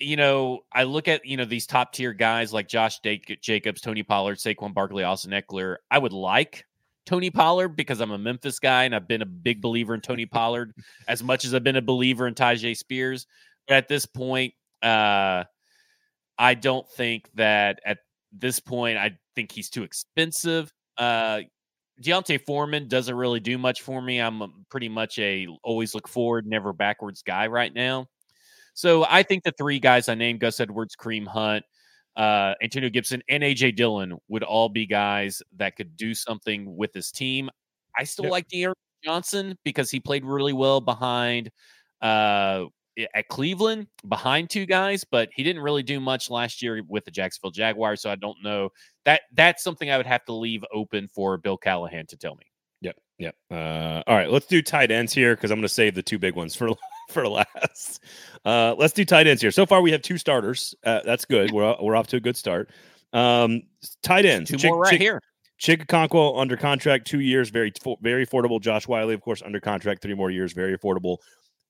[0.00, 3.80] you know, I look at you know these top tier guys like Josh Jac- Jacobs,
[3.80, 5.76] Tony Pollard, Saquon Barkley, Austin Ekeler.
[5.90, 6.66] I would like
[7.06, 10.26] Tony Pollard because I'm a Memphis guy and I've been a big believer in Tony
[10.26, 10.74] Pollard
[11.08, 13.26] as much as I've been a believer in Tyjae Spears.
[13.68, 15.44] But at this point, uh,
[16.38, 17.98] I don't think that at
[18.32, 20.72] this point, I think he's too expensive.
[20.98, 21.42] Uh,
[22.00, 24.18] D'Onta Foreman doesn't really do much for me.
[24.20, 28.06] I'm a- pretty much a always look forward, never backwards guy right now.
[28.74, 31.64] So I think the three guys I named Gus Edwards, Kareem Hunt,
[32.16, 36.92] uh, Antonio Gibson, and AJ Dillon would all be guys that could do something with
[36.92, 37.50] this team.
[37.98, 38.32] I still Yep.
[38.32, 41.50] like D'Ernest Johnson because he played really well behind
[42.02, 42.64] uh,
[43.14, 47.10] at Cleveland behind two guys, but he didn't really do much last year with the
[47.10, 48.02] Jacksonville Jaguars.
[48.02, 48.70] So I don't know
[49.04, 52.44] that that's something I would have to leave open for Bill Callahan to tell me.
[52.80, 52.96] Yep.
[53.18, 53.34] Yep.
[53.50, 56.18] Uh, all right, let's do tight ends here because I'm going to save the two
[56.18, 56.70] big ones for
[57.10, 58.02] for last.
[58.44, 59.50] Uh, let's do tight ends here.
[59.50, 60.74] So far, we have two starters.
[60.84, 61.50] Uh, that's good.
[61.50, 62.70] We're we're off to a good start.
[63.12, 63.62] Um,
[64.02, 64.50] tight ends.
[64.50, 65.20] Two Chick- more right Chick- here.
[65.60, 68.60] Chig Okonkwo under contract, two years, very very affordable.
[68.60, 71.18] Josh Whyle, of course, under contract, three more years, very affordable.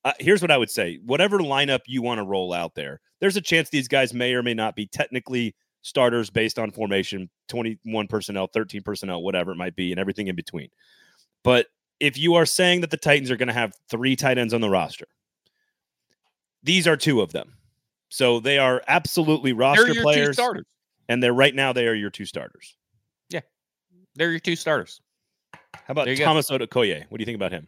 [0.05, 3.35] Uh, here's what I would say: whatever lineup you want to roll out there, there's
[3.35, 8.07] a chance these guys may or may not be technically starters based on formation, 21
[8.07, 10.69] personnel, 13 personnel, whatever it might be, and everything in between.
[11.43, 11.67] But
[11.99, 14.61] if you are saying that the Titans are going to have three tight ends on
[14.61, 15.07] the roster,
[16.63, 17.53] these are two of them.
[18.09, 20.65] So they are absolutely They're roster players, starters.
[21.09, 22.75] and they're right now they are your two starters.
[23.29, 23.41] Yeah.
[24.15, 25.01] They're your two starters.
[25.53, 26.15] How about go.
[26.15, 27.05] Thomas Odukoya?
[27.09, 27.67] What do you think about him?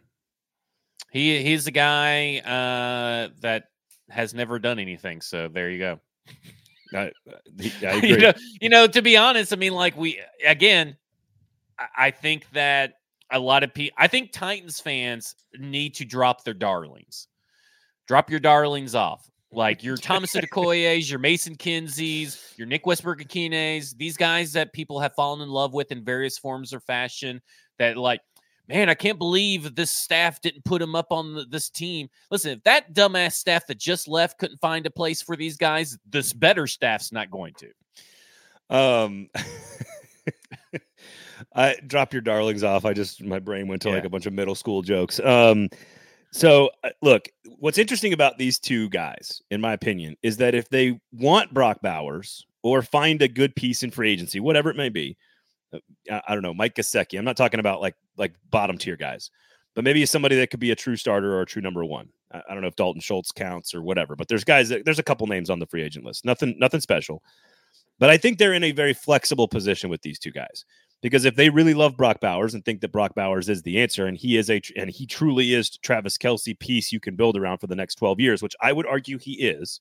[1.10, 3.64] He he's a guy uh, that
[4.10, 5.20] has never done anything.
[5.20, 6.00] So there you go.
[6.94, 7.10] I, I
[7.82, 8.08] agree.
[8.10, 10.96] you know, you know, to be honest, I mean, like we again,
[11.78, 12.94] I- I think that
[13.30, 17.28] a lot of people, I think Titans fans need to drop their darlings.
[18.06, 19.28] Drop your darlings off.
[19.50, 25.14] Like your Thomas Okoye's, your Mason Kinsey's, your Nick Westbrook-Ikhines, these guys that people have
[25.14, 27.40] fallen in love with in various forms or fashion.
[27.78, 28.20] That like,
[28.68, 32.08] man, I can't believe this staff didn't put him up on the, this team.
[32.30, 35.98] Listen, if that dumbass staff that just left couldn't find a place for these guys,
[36.08, 38.76] this better staff's not going to.
[38.76, 39.30] Um,
[41.54, 42.84] I drop your darlings off.
[42.84, 45.18] I just my brain went to like a bunch of middle school jokes.
[45.20, 45.68] Um,
[46.32, 47.28] so uh, look,
[47.58, 51.80] what's interesting about these two guys, in my opinion, is that if they want Brock
[51.82, 55.16] Bowers or find a good piece in free agency, whatever it may be,
[55.72, 55.78] Uh,
[56.10, 57.18] I, I don't know, Mike Gesicki.
[57.18, 59.30] I'm not talking about like like bottom tier guys,
[59.74, 62.08] but maybe somebody that could be a true starter or a true number one.
[62.32, 64.98] I, I don't know if Dalton Schultz counts or whatever, but there's guys that there's
[64.98, 66.24] a couple names on the free agent list.
[66.24, 67.22] Nothing nothing special.
[67.98, 70.64] But I think they're in a very flexible position with these two guys
[71.00, 74.06] because if they really love Brock Bowers and think that Brock Bowers is the answer,
[74.06, 77.58] and he is a and he truly is Travis Kelce piece you can build around
[77.58, 79.80] for the next twelve years, which I would argue he is,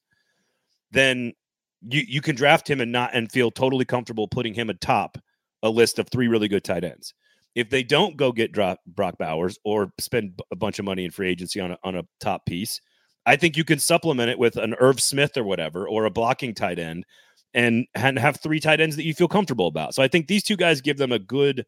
[0.92, 1.34] then
[1.82, 5.18] you you can draft him and not and feel totally comfortable putting him atop
[5.64, 7.14] a list of three really good tight ends.
[7.56, 11.12] If they don't go get drop, Brock Bowers or spend a bunch of money in
[11.12, 12.80] free agency on a, on a top piece,
[13.26, 16.54] I think you can supplement it with an Irv Smith or whatever, or a blocking
[16.54, 17.06] tight end,
[17.54, 19.96] and, and have three tight ends that you feel comfortable about.
[19.96, 21.66] So I think these two guys give them a good,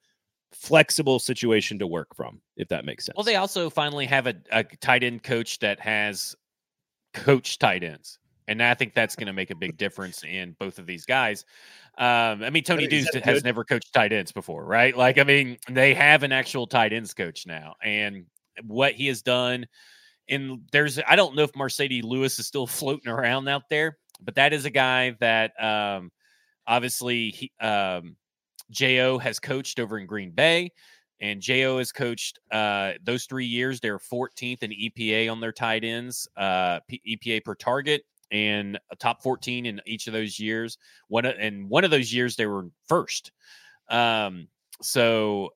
[0.54, 3.16] flexible situation to work from, if that makes sense.
[3.18, 6.36] Well, they also finally have a, a tight end coach that has
[7.14, 8.19] coached tight ends
[8.50, 11.46] And I think that's going to make a big difference in both of these guys.
[12.00, 14.98] Um, I mean, Tony Is Deuce has never coached tight ends before, right?
[14.98, 18.26] Like, I mean, they have an actual tight ends coach now, and
[18.64, 19.68] what he has done.
[20.28, 24.34] And there's, I don't know if Marcedes Lewis is still floating around out there, but
[24.36, 26.12] that is a guy that um,
[26.66, 28.16] obviously he, um,
[28.72, 30.72] Jo has coached over in Green Bay,
[31.22, 33.80] and Jo has coached uh, those three years.
[33.80, 38.96] They're 14th in EPA on their tight ends, uh, P- EPA per target, and a
[38.96, 40.78] top 14 in each of those years.
[41.08, 43.32] One and one of those years they were first.
[43.90, 44.48] Um,
[44.82, 45.50] so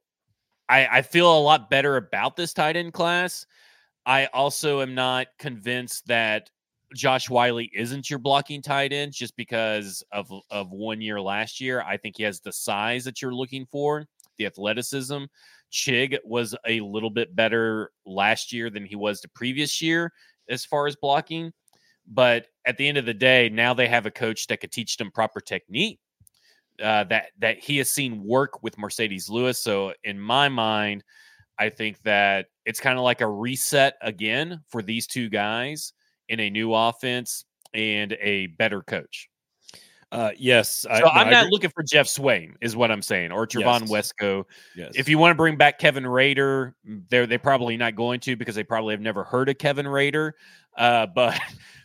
[0.69, 3.45] I, I feel a lot better about this tight end class.
[4.05, 6.49] I also am not convinced that
[6.95, 11.81] Josh Whyle isn't your blocking tight end just because of of one year last year.
[11.81, 14.05] I think he has the size that you're looking for,
[14.37, 15.23] the athleticism.
[15.71, 20.11] Chig was a little bit better last year than he was the previous year
[20.49, 21.51] as far as blocking.
[22.07, 24.97] But at the end of the day, now they have a coach that could teach
[24.97, 25.99] them proper technique.
[26.81, 29.59] Uh, that that he has seen work with Marcedes Lewis.
[29.59, 31.03] So in my mind,
[31.59, 35.93] I think that it's kind of like a reset again for these two guys
[36.29, 39.29] in a new offense and a better coach.
[40.11, 43.01] Uh, yes, I, So no, I'm I not looking for Jeff Swaim, is what I'm
[43.01, 44.13] saying, or Trevon Yes.
[44.13, 44.43] Wesco.
[44.75, 44.91] Yes.
[44.95, 46.75] If you want to bring back Kevin Rader,
[47.09, 50.35] they're they probably not going to because they probably have never heard of Kevin Rader.
[50.77, 51.39] Uh, but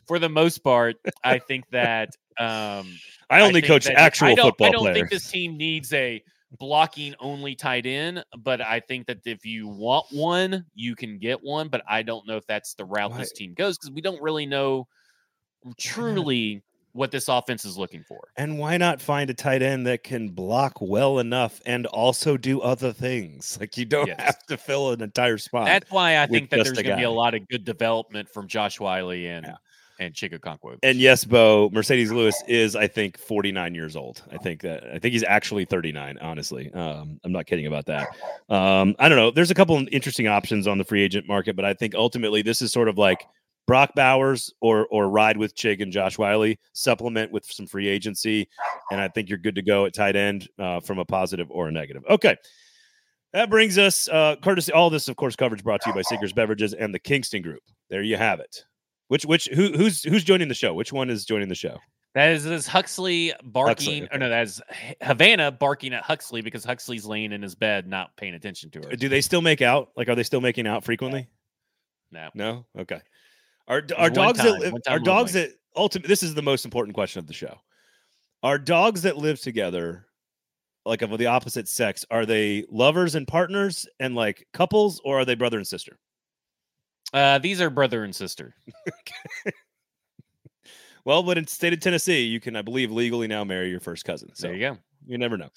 [0.09, 2.93] for the most part, I think that um,
[3.31, 4.97] I only think coach that- actual I don't, football I don't players.
[4.97, 6.23] think this team needs a
[6.59, 11.43] blocking only tight end, but I think that if you want one, you can get
[11.45, 11.69] one.
[11.69, 14.47] But I don't know if that's the route this team goes because we don't really
[14.47, 14.89] know
[15.77, 18.29] truly what this offense is looking for.
[18.37, 22.61] And why not find a tight end that can block well enough and also do
[22.61, 23.57] other things?
[23.61, 24.21] Like you don't Yes.
[24.21, 25.67] have to fill an entire spot.
[25.67, 28.49] That's why I think that there's going to be a lot of good development from
[28.49, 29.57] Josh Whyle and Yeah.
[30.01, 30.79] And Chig Okonkwo.
[30.83, 34.23] and yes, Bo Marcedes Lewis is, I think, 49 years old.
[34.31, 36.19] I think that I think he's actually 39.
[36.21, 38.09] Honestly, um, I'm not kidding about that.
[38.49, 39.31] Um, I don't know.
[39.33, 42.43] There's a couple of interesting options on the free agent market, but I think ultimately
[42.43, 43.27] this is sort of like
[43.67, 48.49] Brock Bowers or or ride with Chig and Josh Whyle, supplement with some free agency,
[48.93, 51.69] and I think you're good to go at tight end uh, from a positive or
[51.69, 52.05] a negative.
[52.09, 52.37] Okay.
[53.35, 54.73] That brings us, uh, courtesy.
[54.73, 57.61] All this, of course, coverage brought to you by Sinkers Beverages and the Kingston Group.
[57.91, 58.65] There you have it.
[59.09, 60.75] Which, which, who, who's, who's joining the show?
[60.75, 61.79] Which one is joining the show?
[62.15, 64.05] That is, is Huxley barking.
[64.05, 64.17] okay.
[64.17, 64.61] Or no, that's
[65.03, 68.97] Havana barking at Huxley because Huxley's laying in his bed, not paying attention to her.
[68.97, 69.91] Do they still make out?
[69.97, 71.29] Like, are they still making out frequently?
[72.11, 72.31] No.
[72.35, 72.67] No.
[72.79, 73.01] Okay.
[73.69, 76.09] Are are dogs time, that live, one time are dogs that ultimately?
[76.09, 77.55] This is the most important question of the show.
[78.43, 80.07] Are dogs that live together,
[80.87, 85.25] like of the opposite sex, are they lovers and partners and like couples, or are
[85.25, 85.99] they brother and sister?
[87.13, 88.55] Uh, these are brother and sister.
[91.09, 93.81] Well, but in the state of Tennessee, you can, I believe, legally now marry your
[93.81, 94.29] first cousin.
[94.35, 94.79] So there you go.
[95.07, 95.49] You never know.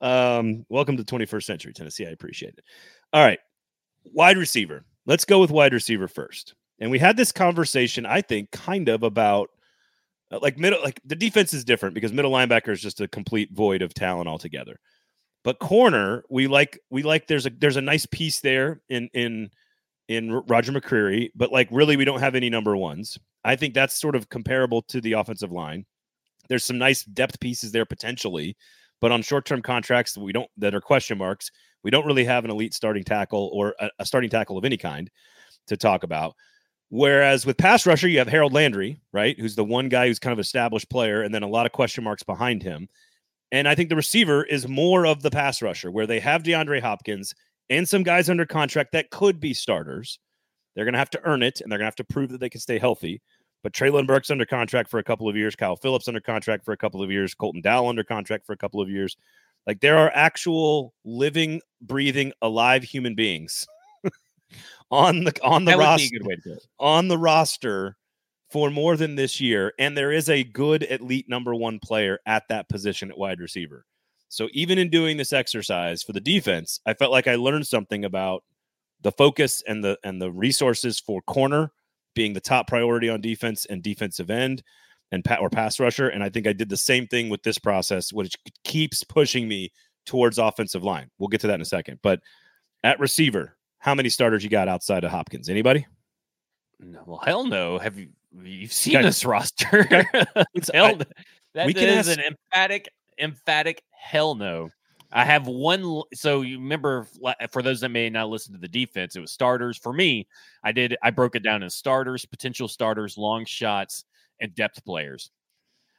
[0.00, 2.06] Um, welcome to 21st century Tennessee.
[2.06, 2.64] I appreciate it.
[3.12, 3.40] All right.
[4.04, 4.84] Wide receiver.
[5.06, 6.54] Let's go with wide receiver first.
[6.78, 9.50] And we had this conversation, I think, kind of about
[10.30, 13.50] uh, like middle, like the defense is different because middle linebacker is just a complete
[13.52, 14.78] void of talent altogether.
[15.42, 19.50] But corner, we like, we like, there's a, there's a nice piece there in, in,
[20.10, 23.16] in Roger McCreary, but like really, we don't have any number ones.
[23.44, 25.86] I think that's sort of comparable to the offensive line.
[26.48, 28.56] There's some nice depth pieces there potentially,
[29.00, 31.52] but on short-term contracts that we don't that are question marks,
[31.84, 34.76] we don't really have an elite starting tackle or a, a starting tackle of any
[34.76, 35.08] kind
[35.68, 36.34] to talk about.
[36.88, 40.32] Whereas with pass rusher, you have Harold Landry, right, who's the one guy who's kind
[40.32, 42.88] of established player, and then a lot of question marks behind him.
[43.52, 46.80] And I think the receiver is more of the pass rusher, where they have DeAndre
[46.80, 47.32] Hopkins
[47.70, 50.18] and some guys under contract that could be starters.
[50.74, 52.40] They're going to have to earn it, and they're going to have to prove that
[52.40, 53.22] they can stay healthy.
[53.62, 56.72] But Treylon Burks under contract for a couple of years, Kyle Phillips under contract for
[56.72, 59.16] a couple of years, Colton Dowell under contract for a couple of years.
[59.66, 63.66] Like there are actual living, breathing, alive human beings
[64.90, 66.66] on the on the roster be a good way to do it.
[66.78, 67.96] on the roster
[68.50, 72.48] for more than this year, and there is a good elite number one player at
[72.48, 73.84] that position at wide receiver.
[74.30, 78.04] So even in doing this exercise for the defense, I felt like I learned something
[78.04, 78.42] about
[79.02, 81.72] the focus and the and the resources for corner
[82.14, 84.62] being the top priority on defense and defensive end
[85.12, 86.08] and pa- or pass rusher.
[86.08, 89.70] And I think I did the same thing with this process, which keeps pushing me
[90.06, 91.10] towards offensive line.
[91.18, 91.98] We'll get to that in a second.
[92.02, 92.20] But
[92.84, 95.48] at receiver, how many starters you got outside of Hopkins?
[95.48, 95.86] Anybody?
[96.78, 97.78] No, well, hell no.
[97.78, 98.08] Have you
[98.42, 99.06] you've seen Okay.
[99.06, 99.82] this roster?
[100.72, 101.04] Hell, I-
[101.54, 102.88] That we can is ask- an emphatic,
[103.18, 104.70] emphatic hell no.
[105.12, 106.02] I have one.
[106.14, 107.06] So you remember,
[107.50, 109.76] for those that may not listen to the defense, it was starters.
[109.76, 110.28] For me,
[110.62, 110.96] I did.
[111.02, 114.04] I broke it down in starters, potential starters, long shots,
[114.40, 115.30] and depth players.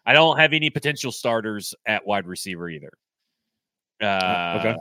[0.06, 2.92] I don't have any potential starters at wide receiver either.
[4.02, 4.76] Uh, okay.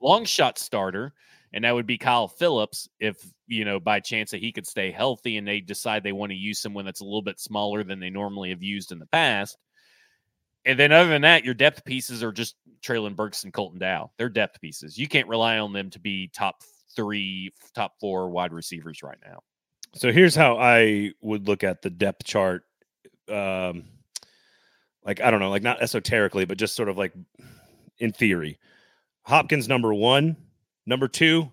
[0.00, 1.12] Long shot starter,
[1.52, 4.90] and that would be Kyle Phillips if you know by chance that he could stay
[4.90, 8.00] healthy and they decide they want to use someone that's a little bit smaller than
[8.00, 9.58] they normally have used in the past.
[10.66, 14.12] And then other than that, your depth pieces are just Treylon Burks and Colton Dowell.
[14.18, 14.98] They're depth pieces.
[14.98, 16.62] You can't rely on them to be top
[16.94, 19.40] three, top four wide receivers right now.
[19.94, 22.64] So here's how I would look at the depth chart.
[23.30, 23.84] Um,
[25.04, 27.12] like I don't know, like not esoterically, but just sort of like
[27.98, 28.58] in theory.
[29.22, 30.36] Hopkins number one,
[30.84, 31.50] number two,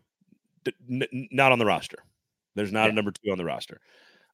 [0.63, 1.97] d- n- not on the roster.
[2.55, 2.89] There's not Yeah.
[2.89, 3.79] a number two on the roster.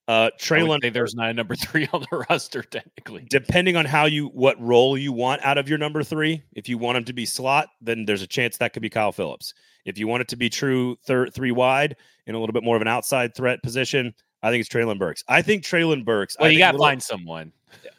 [0.09, 3.27] Uh, I Treylon, there's not a number three on the roster technically.
[3.29, 6.79] depending on how you what role you want out of your number three, if you
[6.79, 9.53] want him to be slot, then there's a chance that could be Kyle Phillips.
[9.85, 11.95] If you want it to be true third three wide
[12.25, 15.23] in a little bit more of an outside threat position, I think it's Treylon Burks.
[15.27, 16.35] I think Treylon Burks.
[16.39, 17.51] I Well, you got to find someone.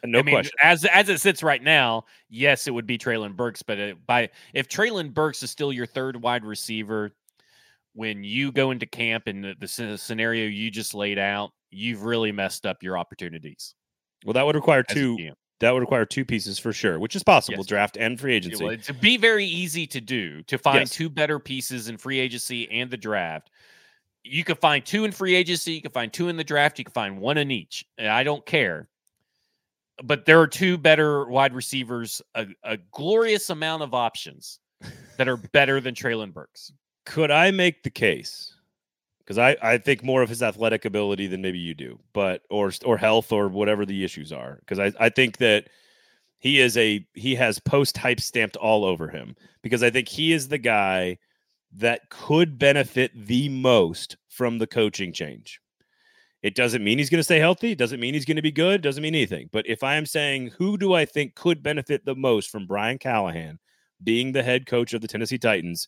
[0.03, 0.51] no I mean, question.
[0.61, 3.63] as as it sits right now, yes, it would be Treylon Burks.
[3.63, 7.11] But it, by if Treylon Burks is still your third wide receiver,
[7.93, 12.31] when you go into camp and the, the scenario you just laid out, you've really
[12.31, 13.73] messed up your opportunities.
[14.25, 15.17] Well, that would require two.
[15.59, 17.59] That would require two pieces for sure, which is possible.
[17.59, 17.67] Yes.
[17.67, 18.63] Draft and free It agency.
[18.63, 20.89] would to be very easy to do to find Yes.
[20.91, 23.51] two better pieces in free agency and the draft.
[24.23, 26.85] You could find two in free agency, you could find two in the draft, you
[26.85, 27.85] could find one in each.
[27.99, 28.89] I don't care.
[30.03, 34.59] But there are two better wide receivers, a, a glorious amount of options
[35.17, 36.71] that are better than Treylon Burks.
[37.05, 38.55] Could I make the case?
[39.31, 42.73] Because I, I think more of his athletic ability than maybe you do, but or
[42.83, 44.57] or health or whatever the issues are.
[44.59, 45.69] Because I, I think that
[46.39, 49.37] he is a he has post hype stamped all over him.
[49.61, 51.17] Because I think he is the guy
[51.77, 55.61] that could benefit the most from the coaching change.
[56.43, 57.71] It doesn't mean he's going to stay healthy.
[57.71, 58.81] It doesn't mean he's going to be good.
[58.81, 59.47] Doesn't mean anything.
[59.53, 62.97] But if I am saying who do I think could benefit the most from Brian
[62.97, 63.59] Callahan
[64.03, 65.87] being the head coach of the Tennessee Titans,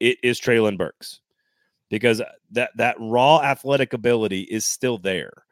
[0.00, 1.21] it is Treylon Burks.
[1.92, 5.44] Because that that raw athletic ability is still there.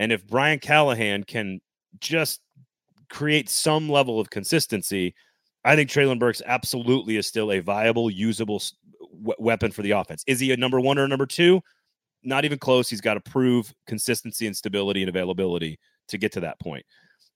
[0.00, 1.60] And if Brian Callahan can
[2.00, 2.40] just
[3.08, 5.14] create some level of consistency,
[5.64, 8.60] I think Treylon Burks absolutely is still a viable, usable
[9.38, 10.24] weapon for the offense.
[10.26, 11.62] Is he a number one or a number two?
[12.24, 12.90] Not even close.
[12.90, 15.78] He's got to prove consistency and stability and availability
[16.08, 16.84] to get to that point.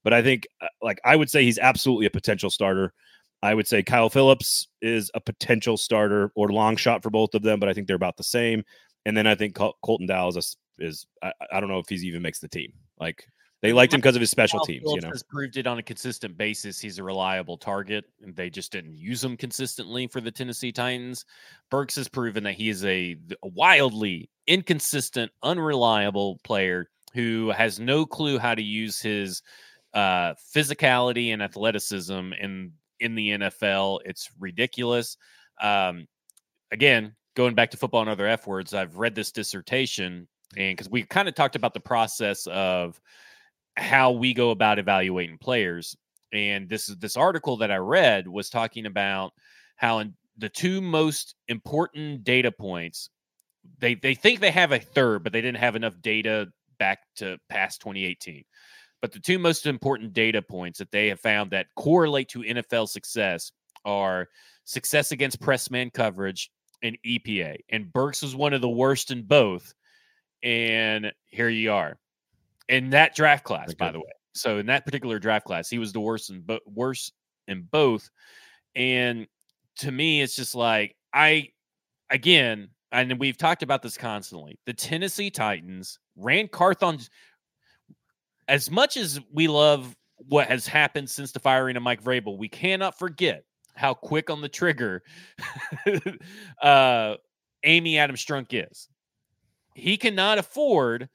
[0.03, 2.93] But I think, uh, like, I would say he's absolutely a potential starter.
[3.41, 7.41] I would say Kyle Phillips is a potential starter or long shot for both of
[7.41, 8.63] them, but I think they're about the same.
[9.05, 12.03] And then I think Col- Colton Dowell is, is I, I don't know if he's
[12.03, 12.73] even makes the team.
[12.99, 13.25] Like
[13.61, 15.13] they liked him because of his special Kyle teams, Phillips you know.
[15.13, 16.79] has proved it on a consistent basis.
[16.79, 21.25] He's a reliable target, and they just didn't use him consistently for the Tennessee Titans.
[21.69, 28.05] Burks has proven that he is a, a wildly inconsistent, unreliable player who has no
[28.05, 29.41] clue how to use his
[29.93, 33.99] uh, physicality and athleticism in in the NFL.
[34.05, 35.17] It's ridiculous.
[35.61, 36.07] Um,
[36.71, 40.89] again, going back to football and other F words, I've read this dissertation, and because
[40.89, 42.99] we kind of talked about the process of
[43.77, 45.95] how we go about evaluating players.
[46.33, 49.33] And this is this article that I read was talking about
[49.77, 53.09] how in the two most important data points,
[53.79, 57.37] they they think they have a third, but they didn't have enough data back to
[57.49, 58.43] past 2018.
[59.01, 62.89] But the two most important data points that they have found that correlate to NFL
[62.89, 63.51] success
[63.85, 64.27] are
[64.65, 66.51] success against press man coverage
[66.83, 67.57] and EPA.
[67.69, 69.73] And Burks was one of the worst in both.
[70.43, 71.97] And here you are
[72.67, 74.11] in that draft class, by the way.
[74.33, 77.13] So in that particular draft class, he was the worst in bo- worst
[77.47, 78.09] in both.
[78.75, 79.27] And
[79.77, 81.49] to me, it's just like I
[82.09, 84.59] again, and we've talked about this constantly.
[84.65, 86.99] The Tennessee Titans ran Carthon
[88.49, 92.49] as much as we love what has happened since the firing of Mike Vrabel, we
[92.49, 95.03] cannot forget how quick on the trigger
[96.61, 97.15] uh,
[97.63, 98.89] Amy Adams Strunk is.
[99.75, 101.07] He cannot afford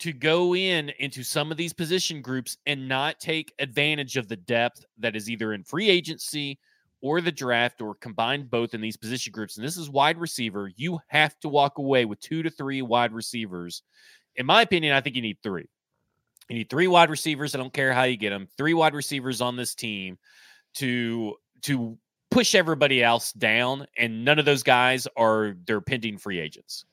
[0.00, 4.36] to go in into some of these position groups and not take advantage of the
[4.36, 6.58] depth that is either in free agency
[7.00, 9.56] or the draft or combined both in these position groups.
[9.56, 10.70] And this is wide receiver.
[10.74, 13.82] You have to walk away with two to three wide receivers.
[14.36, 15.68] In my opinion, I think you need three.
[16.48, 17.54] You need three wide receivers.
[17.54, 18.48] I don't care how you get them.
[18.56, 20.18] Three wide receivers on this team
[20.74, 21.98] to to
[22.30, 26.84] push everybody else down, and none of those guys are they're pending free agents.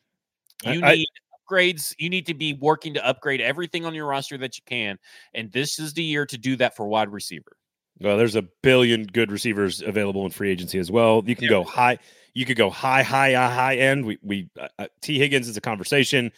[0.63, 1.07] You I- need
[1.49, 1.93] upgrades.
[1.97, 4.97] You need to be working to upgrade everything on your roster that you can,
[5.33, 7.57] and this is the year to do that for wide receiver.
[7.99, 11.23] Well, there's a billion good receivers available in free agency as well.
[11.25, 11.99] You can go high.
[12.33, 14.05] You could go high, high, uh, high end.
[14.05, 16.31] We, we uh, uh, Tee Higgins is a conversation.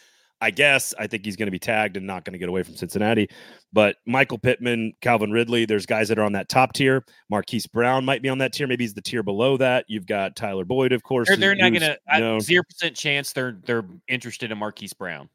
[0.44, 2.62] I guess I think he's going to be tagged and not going to get away
[2.62, 3.30] from Cincinnati.
[3.72, 7.02] But Michael Pittman, Calvin Ridley, there's guys that are on that top tier.
[7.30, 8.66] Marquise Brown might be on that tier.
[8.66, 9.86] Maybe he's the tier below that.
[9.88, 11.28] You've got Tyler Boyd, of course.
[11.28, 15.30] They're, they're not going to zero percent chance they're they're interested in Marquise Brown.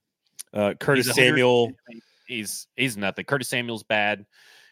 [0.54, 1.72] Uh, Curtis Samuel.
[2.28, 3.26] He's he's nothing.
[3.26, 4.28] Curtis Samuel's bad.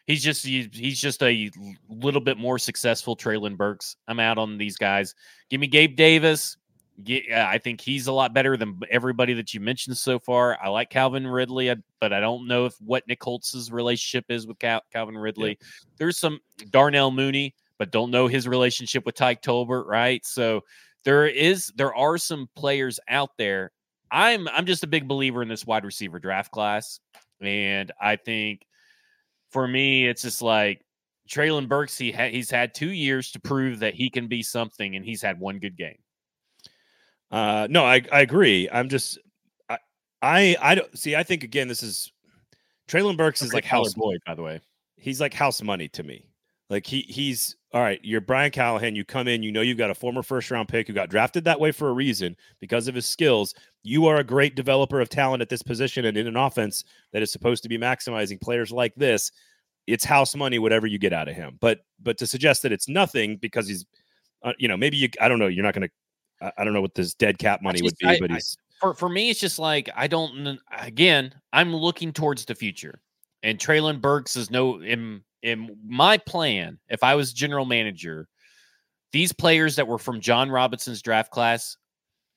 [0.06, 1.50] He's just he's just a
[1.88, 3.16] little bit more successful.
[3.16, 3.96] Treylon Burks.
[4.06, 5.16] I'm out on these guys.
[5.50, 6.56] Give me Gabe Davis.
[7.04, 10.58] Yeah, uh, I think he's a lot better than everybody that you mentioned so far.
[10.60, 14.58] I like Calvin Ridley, but I don't know if what Nick Holz's relationship is with
[14.58, 15.50] Cal- Calvin Ridley.
[15.60, 15.66] Yeah.
[15.98, 16.40] There's some
[16.70, 20.24] Darnell Mooney, but don't know his relationship with Tyke Tolbert, right?
[20.26, 20.62] So
[21.04, 23.70] there is there are some players out there.
[24.10, 26.98] I'm I'm just a big believer in this wide receiver draft class,
[27.40, 28.66] and I think
[29.52, 30.84] for me it's just like
[31.30, 31.96] Treylon Burks.
[31.96, 35.22] He ha- he's had two years to prove that he can be something, and he's
[35.22, 35.98] had one good game.
[37.30, 38.68] Uh, no, I, I agree.
[38.72, 39.18] I'm just,
[39.68, 39.78] I,
[40.22, 41.14] I, I don't see.
[41.14, 42.10] I think again, this is
[42.88, 44.60] Treylon Burks is like house Boyd, by the way.
[44.96, 46.24] He's like house money to me.
[46.70, 48.00] Like he, he's all right.
[48.02, 48.96] You're Brian Callahan.
[48.96, 49.42] You come in.
[49.42, 51.88] You know you've got a former first round pick who got drafted that way for
[51.88, 53.54] a reason because of his skills.
[53.82, 57.22] You are a great developer of talent at this position and in an offense that
[57.22, 59.30] is supposed to be maximizing players like this.
[59.86, 61.56] It's house money, whatever you get out of him.
[61.60, 63.86] But but to suggest that it's nothing because he's,
[64.42, 65.08] uh, you know, maybe you.
[65.20, 65.46] I don't know.
[65.46, 65.94] You're not going to
[66.40, 68.56] I, I don't know what this dead cap money just, would be, I, but he's
[68.80, 70.58] for for me, it's just like I don't.
[70.78, 73.00] Again, I'm looking towards the future,
[73.42, 76.78] and Treylon Burks is no in in my plan.
[76.88, 78.28] If I was general manager,
[79.12, 81.76] these players that were from Jon Robinson's draft class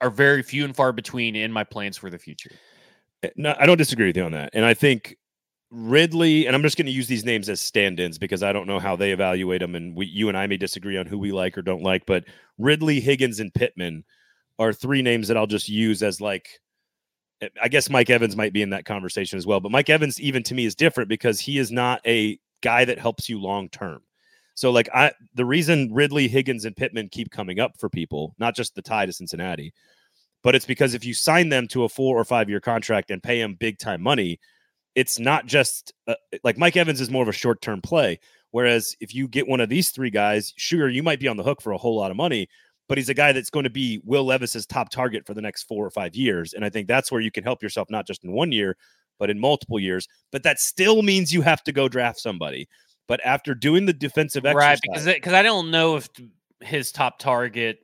[0.01, 2.51] are very few and far between in my plans for the future.
[3.23, 5.17] Eh, no, I don't disagree with you on that, and I think
[5.71, 8.79] Ridley, and I'm just going to use these names as stand-ins because I don't know
[8.79, 11.57] how they evaluate them, and we, you and I may disagree on who we like
[11.57, 12.05] or don't like.
[12.05, 12.25] But
[12.57, 14.03] Ridley, Higgins, and Pittman
[14.59, 16.59] are three names that I'll just use as like.
[17.59, 20.43] I guess Mike Evans might be in that conversation as well, but Mike Evans, even
[20.43, 24.03] to me, is different because he is not a guy that helps you long term.
[24.53, 28.55] So, like, I the reason Ridley, Higgins, and Pittman keep coming up for people, not
[28.55, 29.73] just the tie to Cincinnati,
[30.43, 33.23] but it's because if you sign them to a four or five year contract and
[33.23, 34.39] pay them big time money,
[34.95, 38.19] it's not just uh, like Mike Evans is more of a short term play.
[38.51, 41.43] Whereas if you get one of these three guys, sure, you might be on the
[41.43, 42.49] hook for a whole lot of money,
[42.89, 45.63] but he's a guy that's going to be Will Levis's top target for the next
[45.63, 46.53] four or five years.
[46.53, 48.75] And I think that's where you can help yourself, not just in one year,
[49.17, 50.07] but in multiple years.
[50.31, 52.67] But that still means you have to go draft somebody.
[53.07, 54.79] But after doing the defensive exercise, right?
[54.81, 56.09] Because because I don't know if
[56.59, 57.79] his top target.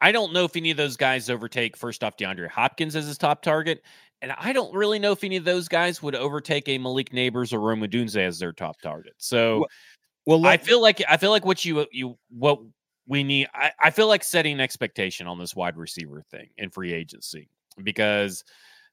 [0.00, 3.18] I don't know if any of those guys overtake first off DeAndre Hopkins as his
[3.18, 3.82] top target,
[4.22, 7.52] and I don't really know if any of those guys would overtake a Malik Nabers
[7.52, 9.14] or Rome Odunze as their top target.
[9.18, 9.66] So,
[10.26, 12.60] well, I feel like I feel like what you you what
[13.06, 13.48] we need.
[13.54, 17.48] I, I feel like setting an expectation on this wide receiver thing in free agency
[17.82, 18.44] because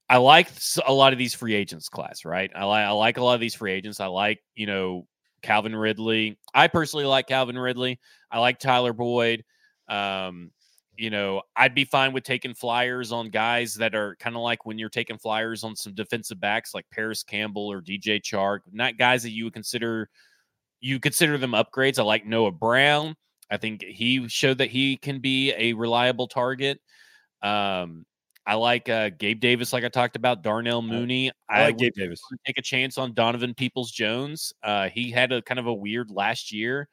[0.09, 0.49] I like
[0.85, 2.25] a lot of these free agents class.
[2.25, 3.99] Right, I like I like a lot of these free agents.
[3.99, 5.07] I like you know
[5.41, 6.37] Calvin Ridley.
[6.53, 7.99] I personally like Calvin Ridley.
[8.31, 9.43] I like Tyler Boyd.
[9.87, 10.51] Um,
[10.97, 14.65] you know, I'd be fine with taking flyers on guys that are kind of like
[14.65, 18.97] when you're taking flyers on some defensive backs like Parris Campbell or DJ Chark, not
[18.97, 20.09] guys that you would consider
[20.79, 21.99] you consider them upgrades.
[21.99, 23.15] I like Noah Brown.
[23.49, 26.79] I think he showed that he can be a reliable target.
[27.41, 28.05] Um,
[28.47, 31.31] I like uh, Gabe Davis, like I talked about, Darnell Mooney.
[31.49, 32.21] I, I like Gabe Davis.
[32.45, 34.53] Take a chance on Donovan Peoples Jones.
[34.61, 36.87] Uh, he had a kind of a weird last year.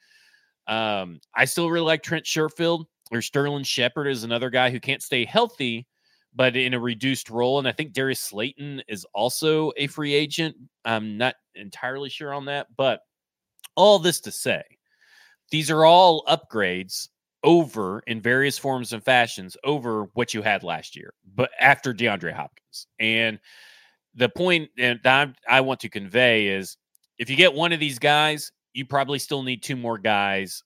[0.67, 5.03] Um, I still really like Trent Sherfield or Sterling Shepard is another guy who can't
[5.03, 5.87] stay healthy,
[6.35, 7.59] but in a reduced role.
[7.59, 9.91] And I think Darius Slayton is also a mm.
[9.91, 10.57] free agent.
[10.85, 13.01] I'm not entirely sure on that, but
[13.77, 14.63] all this to say,
[15.51, 17.09] these are all upgrades
[17.45, 22.33] over in various forms and fashions over what you had last year, but after DeAndre
[22.33, 22.87] Hopkins.
[22.99, 23.39] And
[24.15, 26.77] the point that I want to convey is
[27.19, 30.63] if you get one of these guys, you probably still need two more guys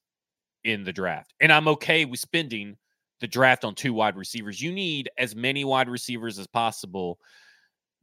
[0.66, 1.32] in the draft.
[1.40, 2.76] And I'm okay with spending
[3.20, 4.60] the draft on two wide receivers.
[4.60, 7.18] You need as many wide receivers as possible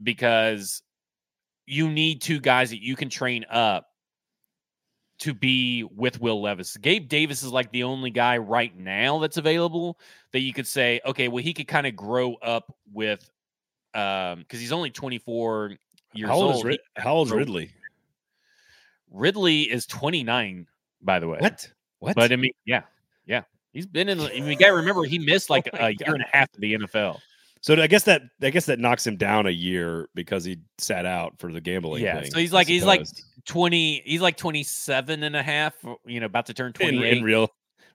[0.01, 0.82] because
[1.66, 3.88] you need two guys that you can train up
[5.20, 6.78] to be with Will Levis.
[6.78, 9.99] Gabe Davis is like the only guy right now that's available
[10.32, 13.30] that you could say, okay, well, he could kind of grow up with
[13.93, 15.74] um because he's only 24
[16.14, 16.55] years how old.
[16.55, 16.72] old.
[16.72, 17.72] Is how old is Ridley?
[19.11, 20.66] Ridley is 29,
[21.01, 21.38] by the way.
[21.39, 21.72] What?
[22.04, 22.16] What?
[22.16, 22.82] But I mean, yeah,
[23.26, 23.43] yeah.
[23.72, 24.20] He's been in.
[24.20, 26.16] I mean, you got to remember he missed oh like oh a year God.
[26.16, 27.20] and a half of the NFL.
[27.62, 31.06] So I guess that I guess that knocks him down a year because he sat
[31.06, 32.04] out for the gambling.
[32.04, 32.20] Yeah.
[32.20, 33.08] Thing, so he's like he's like
[33.45, 35.74] 20 he's like 27 and a half,
[36.06, 36.93] you know, about to turn 28.
[36.97, 37.49] In, in real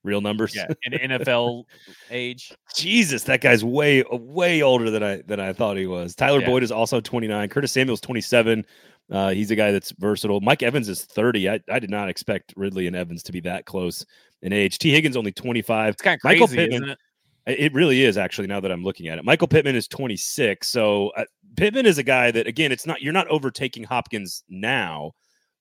[0.04, 0.56] real numbers.
[0.56, 1.64] Yeah, in NFL
[2.11, 2.50] age.
[2.74, 6.14] Jesus, that guy's way way older than I than I thought he was.
[6.14, 6.46] Tyler Yeah.
[6.46, 7.48] Boyd is also 29.
[7.50, 8.64] Curtis Samuel's 27.
[9.11, 10.40] Uh, he's a guy that's versatile.
[10.40, 11.48] Mike Evans is 30.
[11.48, 14.04] I, I did not expect Ridley and Evans to be that close
[14.42, 14.78] in age.
[14.78, 15.94] Tee Higgins only 25.
[15.94, 16.98] It's kind of Michael crazy, Pittman- isn't it?
[17.46, 19.24] It it really is actually now that I'm looking at it.
[19.24, 20.68] Michael Pittman is 26.
[20.68, 21.24] So uh,
[21.56, 25.12] Pittman is a guy that again, it's not you're not overtaking Hopkins now,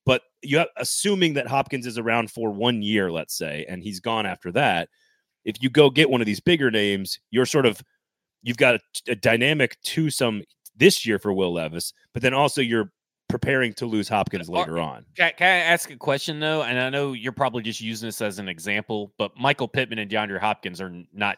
[0.06, 4.02] but you have, assuming that Hopkins is around for one year, let's say, and he's
[4.02, 4.90] gone after that.
[5.46, 7.82] If you go get one of these bigger names, you're sort of
[8.44, 8.80] you've got a,
[9.10, 10.44] a dynamic twosome
[10.76, 12.92] this year for Will Levis, but then also you're
[13.28, 15.06] preparing to lose Hopkins Are- later on.
[15.16, 16.64] Can, can I ask a question though?
[16.64, 20.10] And I know you're probably just using this as an example, but Michael Pittman and
[20.10, 21.38] DeAndre Hopkins are not,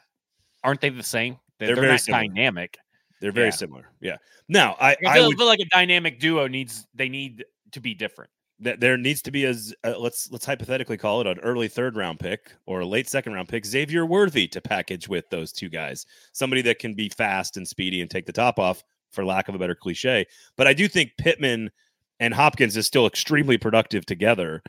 [0.64, 1.38] aren't they the same?
[1.60, 2.78] They're, They're they're very dynamic.
[3.22, 3.52] They're very Yeah.
[3.52, 3.90] similar.
[4.02, 4.18] Yeah.
[4.48, 7.82] Now, I, I I feel, would feel like a dynamic duo needs they need to
[7.82, 8.32] be different.
[8.62, 11.96] that there needs to be as uh, let's let's hypothetically call it an early third
[11.98, 15.70] round pick or a late second round pick Xavier Worthy to package with those two
[15.70, 19.48] guys somebody that can be fast and speedy and take the top off for lack
[19.50, 21.72] of a better cliche but I do think Pittman
[22.20, 24.62] and Hopkins is still extremely productive together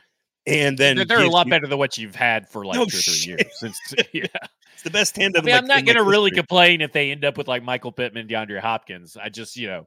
[0.46, 2.84] and then they're, they're a lot you- better than what you've had for like No
[2.86, 3.26] two or three shit.
[3.40, 3.52] years.
[3.58, 3.78] Since
[4.12, 4.24] yeah,
[4.72, 6.92] it's the best I tandem mean, like, I'm not in, going to really complain if
[6.92, 9.16] they end up with like Michael Pittman, DeAndre Hopkins.
[9.22, 9.86] I just you know,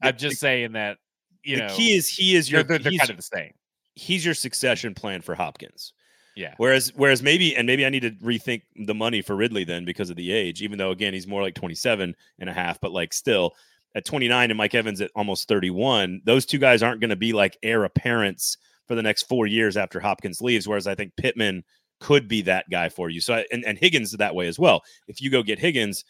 [0.00, 0.96] The- I'm just saying that
[1.44, 3.52] you the know key is he is your they're, they're kind of the same.
[3.94, 5.92] he's your succession plan for Hopkins
[6.34, 6.54] Yeah.
[6.56, 10.08] Whereas, whereas maybe, and maybe I need to rethink the money for Ridley then because
[10.08, 13.12] of the age, even though again, he's more like 27 and a half, but like
[13.12, 13.52] still
[13.94, 17.32] at 29 and Mike Evans at almost 31, those two guys aren't going to be
[17.32, 20.68] like heir apparents for the next four years after Hopkins leaves.
[20.68, 21.64] Whereas I think Pittman
[22.00, 23.20] could be that guy for you.
[23.20, 24.82] So, and, and Higgins that way as well.
[25.08, 26.04] If you go get Higgins,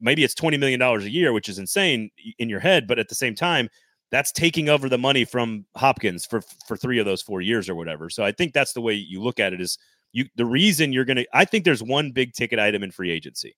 [0.00, 3.14] maybe it's $20 million a year, which is insane in your head, but at the
[3.14, 3.68] same time,
[4.12, 7.74] that's taking over the money from Hopkins for for three of those four years or
[7.74, 8.10] whatever.
[8.10, 9.78] So I think that's the way you look at it is
[10.12, 13.56] you the reason you're gonna I think there's one big ticket item in free agency.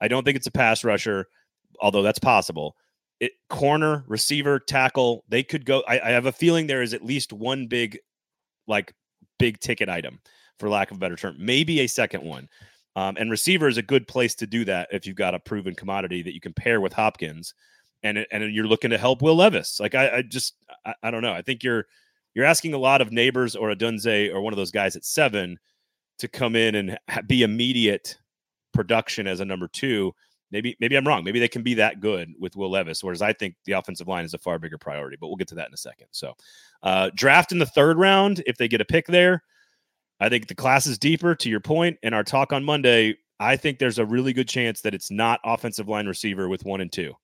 [0.00, 1.28] I don't think it's a pass rusher,
[1.80, 2.74] although that's possible.
[3.22, 5.82] It corner, receiver, tackle, they could go.
[5.88, 7.98] I, I have a feeling there is at least one big,
[8.66, 8.92] like
[9.38, 10.18] big ticket item,
[10.58, 11.36] for lack of a better term.
[11.38, 12.48] Maybe a second one.
[12.96, 15.74] Um, and receiver is a good place to do that if you've got a proven
[15.74, 17.54] commodity that you can pair with Hopkins
[18.02, 19.80] and and you're looking to help Will Levis.
[19.80, 20.54] Like I, I just
[20.84, 21.32] I, I don't know.
[21.32, 21.86] I think you're
[22.34, 25.58] you're asking a lot of Nabers or Odunze or one of those guys at seven
[26.18, 28.16] to come in and be immediate
[28.72, 30.12] production as a number two.
[30.52, 31.24] Maybe maybe I'm wrong.
[31.24, 34.24] Maybe they can be that good with Will Levis, whereas I think the offensive line
[34.24, 35.16] is a far bigger priority.
[35.18, 36.08] But we'll get to that in a second.
[36.10, 36.34] So
[36.82, 39.42] uh, draft in the third round if they get a pick there.
[40.20, 41.34] I think the class is deeper.
[41.34, 44.82] To your point, in our talk on Monday, I think there's a really good chance
[44.82, 47.14] that it's not offensive line receiver with one and two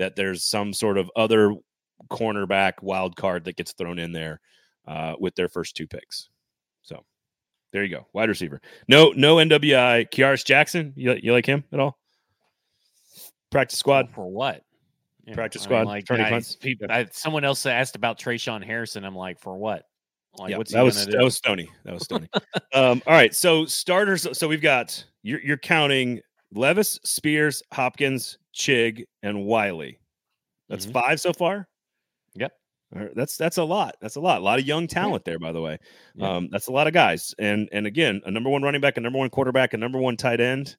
[0.00, 1.54] that there's some sort of other
[2.10, 4.40] cornerback wild card that gets thrown in there
[4.88, 6.30] uh, with their first two picks.
[6.82, 7.04] So
[7.70, 8.62] there you go, wide receiver.
[8.88, 10.10] No, no NWI.
[10.10, 11.99] Kearis Jackson, you, you like him at all?
[13.50, 14.08] Practice squad.
[14.10, 14.64] for what?
[15.26, 16.56] Yeah, Practice I squad, like turning I- punts.
[16.56, 19.04] people- I- someone else asked about Trayshawn Harrison.
[19.04, 19.84] I'm like, for what?
[20.38, 21.68] Like, yeah, what's that he was gonna that was Stony.
[21.84, 22.28] That was Stony.
[22.72, 24.26] um, all right, so starters.
[24.38, 26.20] So we've got you're, you're counting
[26.52, 29.90] Levis, Spears, Hopkins, Chig, and Whyle.
[30.68, 30.92] That's Mhm.
[30.92, 31.68] five so far.
[32.36, 32.52] Yep.
[32.92, 33.96] Right, That's that's a lot.
[34.00, 34.40] That's a lot.
[34.40, 35.78] A lot of young talent there, by the way.
[36.14, 36.28] Yeah.
[36.36, 37.34] Um, that's a lot of guys.
[37.40, 40.16] And and again, a number one running back, a number one quarterback, a number one
[40.16, 40.76] tight end,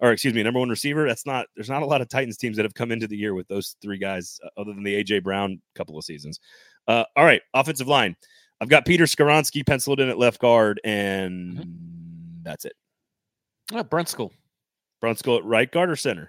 [0.00, 1.06] or excuse me, number one receiver.
[1.06, 1.46] That's not.
[1.54, 3.76] There's not a lot of Titans teams that have come into the year with those
[3.82, 6.40] three guys, uh, other than the AJ Brown couple of seasons.
[6.88, 8.16] Uh, all right, offensive line.
[8.60, 12.42] I've got Peter Skoronski penciled in at left guard, and Mm-hmm.
[12.42, 12.74] that's it.
[13.72, 14.30] Oh, Brunskill.
[15.02, 16.28] Brunskill at right guard or center.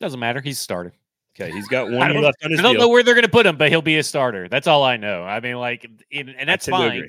[0.00, 0.40] Doesn't matter.
[0.40, 0.92] He's starting.
[1.40, 2.82] Okay, he's got one left on his I don't deal.
[2.82, 4.48] know where they're going to put him, but he'll be a starter.
[4.48, 5.22] That's all I know.
[5.24, 7.08] I mean, like, in, and that's fine.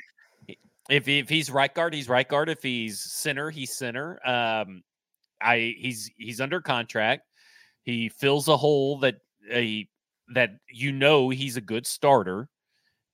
[0.90, 2.50] If if he's right guard, he's right guard.
[2.50, 4.20] If he's center, he's center.
[4.28, 4.84] Um,
[5.42, 7.24] I he's he's under contract.
[7.84, 9.16] He fills a hole that
[9.52, 9.88] a
[10.34, 12.48] that you know he's a good starter,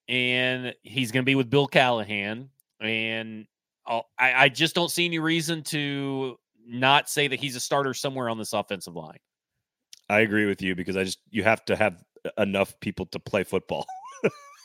[0.07, 2.49] and he's going to be with Bill Callahan.
[2.82, 3.45] And
[3.86, 7.93] I'll- I I just don't see any reason to not say that he's a starter
[7.93, 9.19] somewhere on this offensive line.
[10.09, 13.19] I agree with you because I just you have to have uh, enough people to
[13.19, 13.86] play football.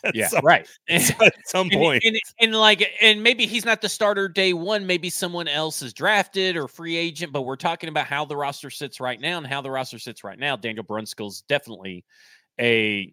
[0.15, 0.67] Yeah, some- right.
[0.89, 2.03] at some And- point.
[2.05, 4.87] And, and like, and maybe he's not the starter day one.
[4.87, 7.33] Maybe someone else is drafted or free agent.
[7.33, 10.25] But we're talking about how the roster sits right now, and how the roster sits
[10.25, 10.57] right now.
[10.57, 12.05] Daniel Brunskill's definitely
[12.61, 13.13] a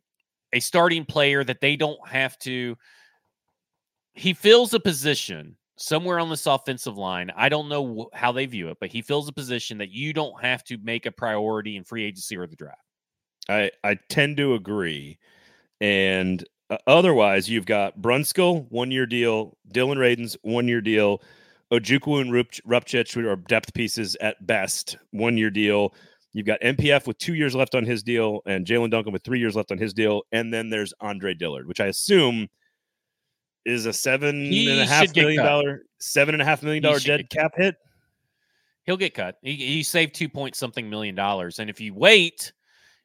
[0.54, 2.76] a starting player that they don't have to.
[4.14, 7.32] He fills a position somewhere on this offensive line.
[7.36, 10.42] I don't know how they view it, but he fills a position that you don't
[10.42, 12.82] have to make a priority in free agency or the draft.
[13.50, 15.20] I I tend to agree,
[15.80, 21.22] and uh, otherwise you've got Brunskill one year deal, Dillon Radunz one year deal,
[21.72, 25.94] Ojukwu and Rup- Rupcich are depth pieces at best, one year deal.
[26.34, 29.40] You've got NPF with two years left on his deal, and Jaelyn Duncan with three
[29.40, 32.48] years left on his deal, and then there's Andre Dillard, which I assume
[33.66, 37.00] is a seven He and a half million dollar, seven and a half million He
[37.00, 37.76] dead cap hit.
[38.86, 39.36] He'll get cut.
[39.42, 41.60] He, he saved two point something million dollars.
[41.60, 42.54] And if you wait,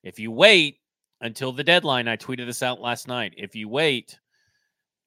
[0.05, 0.77] if you wait
[1.23, 3.33] until the deadline, I tweeted this out last night.
[3.37, 4.18] If you wait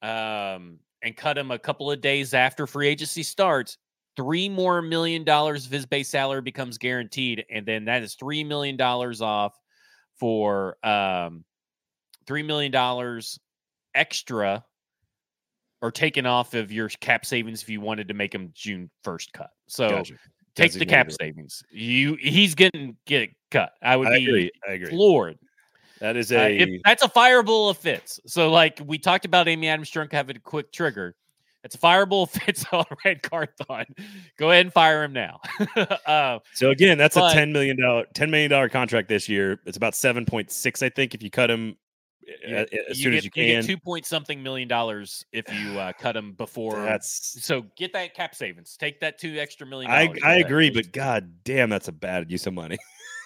[0.02, 3.76] um, and cut him a couple of days after free agency starts,
[4.16, 7.44] three more million dollars of his base salary becomes guaranteed.
[7.50, 9.54] And then that is three million dollars off
[10.18, 11.44] for um,
[12.26, 13.38] three million dollars
[13.94, 14.64] extra
[15.82, 19.32] or taken off of your cap savings if you wanted to make him June 1st
[19.34, 19.50] cut.
[19.68, 20.14] So Gotcha.
[20.54, 21.62] take the cap savings.
[21.70, 23.72] You he's getting get cut.
[23.82, 24.50] I would I be agree.
[24.66, 24.88] I agree.
[24.88, 25.38] floored.
[26.00, 28.20] That is Uh, a if that's a fireable offense.
[28.26, 31.14] So like we talked about Amy Adams Strunk having a quick trigger.
[31.64, 33.86] It's a fireable offense on red card thought.
[34.38, 35.40] Go ahead and fire him now.
[36.06, 36.98] uh, so again.
[36.98, 39.60] That's but- a ten million dollar ten million dollar contract this year.
[39.66, 41.76] It's about seven point six, I think, if you cut him
[42.46, 43.64] uh, you- as you soon get, as you get can.
[43.64, 46.82] two point something million dollars if you uh, cut him before.
[46.82, 48.76] That's so get that cap savings.
[48.76, 49.90] Take that two extra million.
[49.90, 52.76] I I agree, but god damn, that's a bad use of money.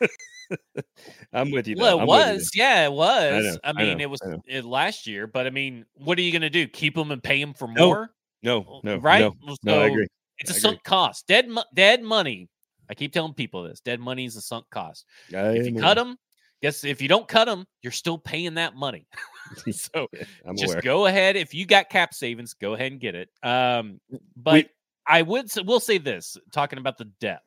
[1.33, 1.77] I'm with you.
[1.79, 3.45] Well, it was, yeah, it was.
[3.45, 6.23] know, I, I mean, know, it was it last year, but I mean, what are
[6.23, 6.67] you going to do?
[6.67, 8.11] Keep them and pay them for No, more?
[8.43, 9.21] No, no, right?
[9.21, 10.07] No, Well, no, I agree.
[10.39, 10.61] It's a agree.
[10.61, 11.27] sunk cost.
[11.27, 12.49] Dead, mo- dead money.
[12.89, 13.81] I keep telling people this.
[13.81, 15.07] Dead money is a sunk cost.
[15.35, 16.17] I If you cut them,
[16.63, 19.07] guess if you don't cut them, you're still paying that money.
[19.73, 20.09] so.
[20.47, 20.81] I'm just aware.
[20.83, 21.37] go ahead.
[21.37, 23.29] If you got cap savings, go ahead and get it.
[23.43, 24.01] Um,
[24.37, 24.67] but
[25.07, 27.45] I would we'll say this, talking about the depth.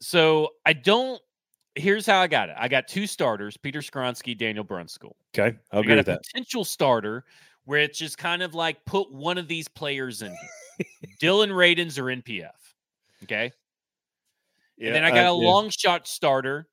[0.00, 1.20] So I don't.
[1.76, 2.56] Here's how I got it.
[2.58, 5.12] I got two starters: Peter Skoronski, Daniel Brunskill.
[5.36, 6.22] Okay, I'll agree got a with that.
[6.24, 7.24] potential starter
[7.64, 10.34] where it's just kind of like put one of these players in.
[11.20, 12.50] Dillon Radunz or NPF.
[13.24, 13.52] Okay.
[14.78, 16.68] Yeah, and then I got a a long shot starter.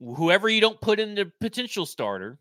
[0.00, 2.38] Whoever you don't put in the potential starter,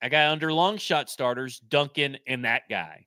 [0.00, 3.06] I got under long shot starters, Duncan and that guy.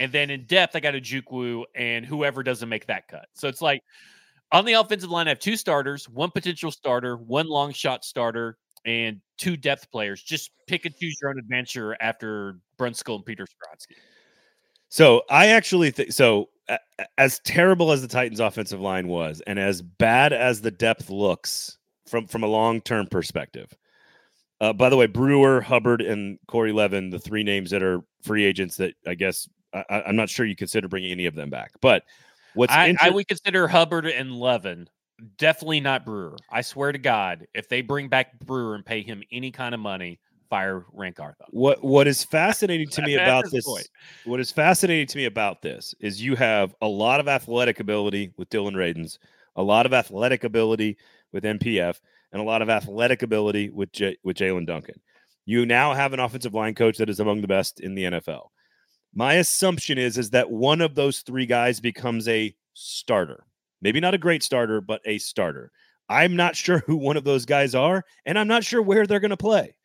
[0.00, 3.28] And then in depth, I got Ojukwu and whoever doesn't make that cut.
[3.34, 3.82] So it's like
[4.52, 8.56] on the offensive line, I have two starters, one potential starter, one long shot starter,
[8.84, 10.22] and two depth players.
[10.22, 13.96] Just pick and choose your own adventure after Brunskill and Peter Skoronski.
[14.88, 16.50] So I actually think so.
[17.18, 21.76] As terrible as the Titans' offensive line was, and as bad as the depth looks
[22.06, 23.74] from from a long term perspective.
[24.60, 28.44] Uh, by the way, Brewer, Hubbard, and Corey Levin, the three names that are free
[28.44, 31.72] agents that I guess I, I'm not sure you consider bringing any of them back.
[31.80, 32.04] But
[32.54, 34.88] what's I, I would consider Hubbard and Levin
[35.38, 36.36] definitely not Brewer.
[36.50, 39.80] I swear to God, if they bring back Brewer and pay him any kind of
[39.80, 40.18] money,
[40.50, 41.46] fire Ran Carthon.
[41.50, 43.88] what what is fascinating to me about this point.
[44.24, 48.32] what is fascinating to me about this is you have a lot of athletic ability
[48.36, 49.18] with Dillon Radunz,
[49.56, 50.96] a lot of athletic ability
[51.32, 51.98] with NPF,
[52.32, 55.00] and a lot of athletic ability with J- with Jaelyn Duncan.
[55.46, 58.48] You now have an offensive line coach that is among the best in the NFL.
[59.14, 63.44] My assumption is is that one of those three guys becomes a starter.
[63.80, 65.70] Maybe not a great starter, but a starter.
[66.08, 69.20] I'm not sure who one of those guys are, and I'm not sure where they're
[69.20, 69.76] going to play.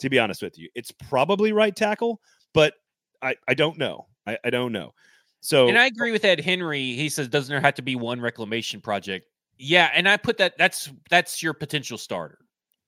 [0.00, 2.20] To be honest with you, it's probably right tackle,
[2.54, 2.74] but
[3.20, 4.06] I, I don't know.
[4.28, 4.94] I, I don't know.
[5.40, 6.94] So And I agree with Ed Henry.
[6.94, 9.26] He says, doesn't there have to be one reclamation project?
[9.58, 12.38] Yeah, and I put that that's that's your potential starter.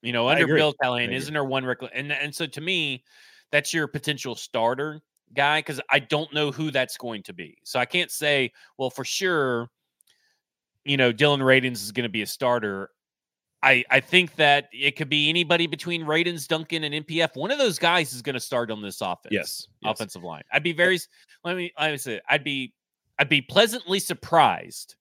[0.03, 0.47] You know, under.
[0.47, 3.03] Bill Callahan, isn't there one recla- and and so to me,
[3.51, 5.03] that's your potential starter
[5.35, 7.59] guy because I don't know who that's going to be.
[7.65, 9.69] So I can't say, well, for sure,
[10.85, 12.91] you know, Dillon Radunz is going to be a starter.
[13.63, 17.37] I I think that it could be anybody between Radunz, Duncan, and NPF.
[17.37, 19.93] One of those guys is going to start on this offense yes, yes.
[19.93, 20.43] offensive line.
[20.53, 20.99] I'd be very
[21.45, 22.73] let me I would say I'd be
[23.19, 24.97] I'd be pleasantly surprised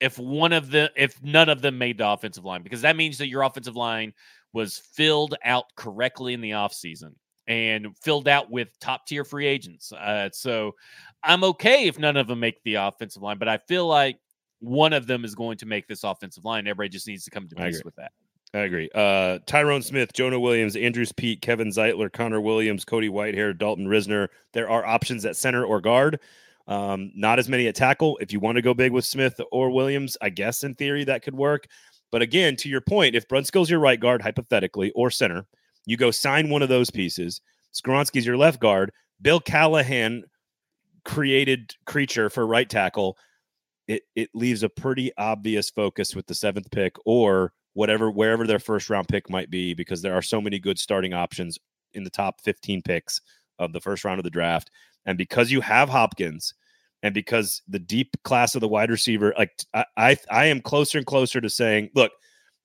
[0.00, 3.18] if one of the if none of them made the offensive line because that means
[3.18, 4.12] that your offensive line
[4.52, 7.14] was filled out correctly in the offseason
[7.46, 9.92] and filled out with top tier free agents.
[9.92, 10.74] Uh, so
[11.22, 14.18] I'm okay if none of them make the offensive line, but I feel like
[14.60, 16.66] one of them is going to make this offensive line.
[16.66, 18.12] Everybody just needs to come to peace with that.
[18.54, 18.88] I agree.
[18.94, 24.28] Uh, Tyron Smith, Jonah Williams, Andrus Peat, Kevin Zeitler, Connor Williams, Cody Whitehair, Dalton Risner.
[24.52, 26.20] There are options at center or guard.
[26.68, 28.16] Um, not as many at tackle.
[28.20, 31.22] If you want to go big with Smith or Williams, I guess in theory that
[31.22, 31.66] could work.
[32.12, 35.46] But again, to your point, if Brunskill's your right guard, hypothetically, or center,
[35.86, 37.40] you go sign one of those pieces.
[37.74, 38.92] Skoronski's your left guard.
[39.20, 40.24] Bill Callahan
[41.04, 43.18] created creature for right tackle.
[43.86, 48.58] It it leaves a pretty obvious focus with the seventh pick or whatever wherever their
[48.58, 51.58] first round pick might be, because there are so many good starting options
[51.92, 53.20] in the top 15 picks
[53.58, 54.70] of the first round of the draft.
[55.06, 56.54] And because you have Hopkins
[57.02, 60.98] and because the deep class of the wide receiver, like I, I, I am closer
[60.98, 62.12] and closer to saying, look,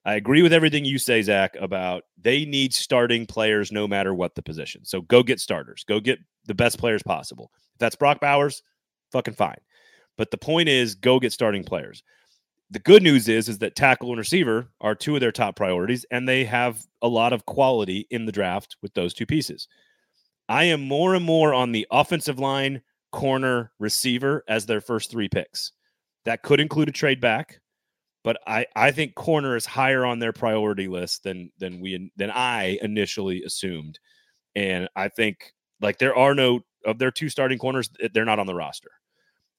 [0.06, 4.36] I agree with everything you say, Zach, about they need starting players no matter what
[4.36, 4.86] the position.
[4.86, 7.52] So go get starters, go get the best players possible.
[7.74, 8.64] If that's Brock Bowers,
[9.12, 9.60] fucking fine.
[10.18, 12.04] But the point is, go get starting players.
[12.72, 16.06] The good news is, is that tackle and receiver are two of their top priorities,
[16.12, 19.68] and they have a lot of quality in the draft with those two pieces.
[20.48, 22.82] I am more and more on the offensive line,
[23.12, 25.72] corner, receiver as their first three picks.
[26.26, 27.60] That could include a trade back
[28.24, 32.32] but I I think corner is higher on their priority list than than we than
[32.32, 34.00] I initially assumed,
[34.56, 38.40] and I think like there are no of their two starting corners eh, they're not
[38.40, 38.92] on the roster.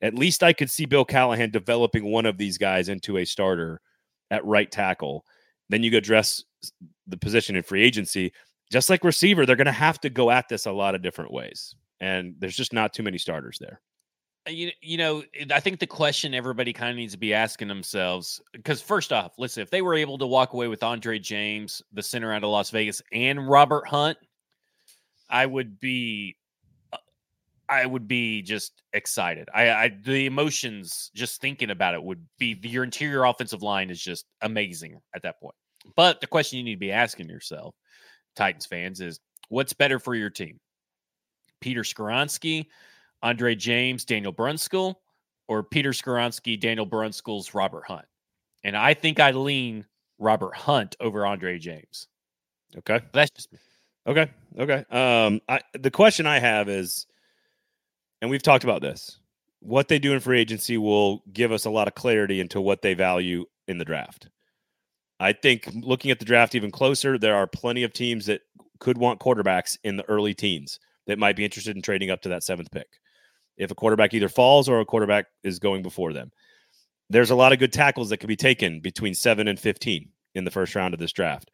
[0.03, 3.81] At least I could see Bill Callahan developing one of these guys into a starter
[4.31, 5.25] at right tackle.
[5.69, 6.43] Then you go address
[7.07, 8.33] the position in free agency.
[8.73, 11.33] Just like receiver, they're going to have to go at this a lot of different
[11.33, 13.81] ways, and there's just not too many starters there.
[14.47, 17.69] Uh, you, you know, I think the question everybody kind of needs to be asking
[17.69, 21.83] themselves because, first off, listen, if they were able to walk away with Andre James,
[21.93, 24.17] the center out of Las Vegas, and Robert Hunt,
[25.29, 26.37] I would be,
[26.93, 26.97] uh,
[27.69, 29.49] I would be just excited.
[29.55, 34.03] I, I, the emotions just thinking about it would be your interior offensive line is
[34.03, 35.55] just amazing at that point.
[35.97, 37.75] But the question you need to be asking yourself,
[38.37, 39.21] Titans fans, is
[39.51, 40.59] what's better for your team?
[41.61, 42.67] Peter Skoronski
[43.23, 44.95] Andre James, Daniel Brunskill,
[45.49, 48.07] or Peter Skoronski, Daniel Brunskill's Robert Hunt.
[48.63, 49.85] And I think I lean
[50.19, 52.07] Robert Hunt over Andre James.
[52.79, 53.01] Okay.
[53.13, 53.59] That's just me.
[54.07, 54.31] Okay.
[54.59, 54.85] Okay.
[54.91, 57.07] Um, I, the question I have is,
[58.21, 59.19] and we've talked about this,
[59.61, 62.83] what they do in free agency will give us a lot of clarity into what
[62.83, 64.29] they value in the draft.
[65.19, 68.43] I think looking at the draft even closer, there are plenty of teams that
[68.79, 72.29] could want quarterbacks in the early teens that might be interested in trading up to
[72.31, 73.00] that seventh pick
[73.61, 76.33] if a quarterback either falls or a quarterback is going before them.
[77.09, 80.45] There's a lot of good tackles that could be taken between 7 and 15 in
[80.45, 81.51] the first round of this draft.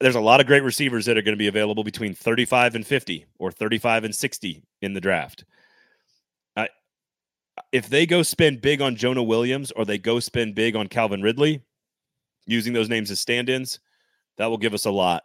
[0.00, 2.86] There's a lot of great receivers that are going to be available between 35 and
[2.86, 5.44] 50 or 35 and 60 in the draft.
[7.70, 11.22] If they go spend big on Jonah Williams or they go spend big on Calvin
[11.22, 11.62] Ridley,
[12.46, 13.80] using those names as stand ins,
[14.38, 15.24] that will give us a lot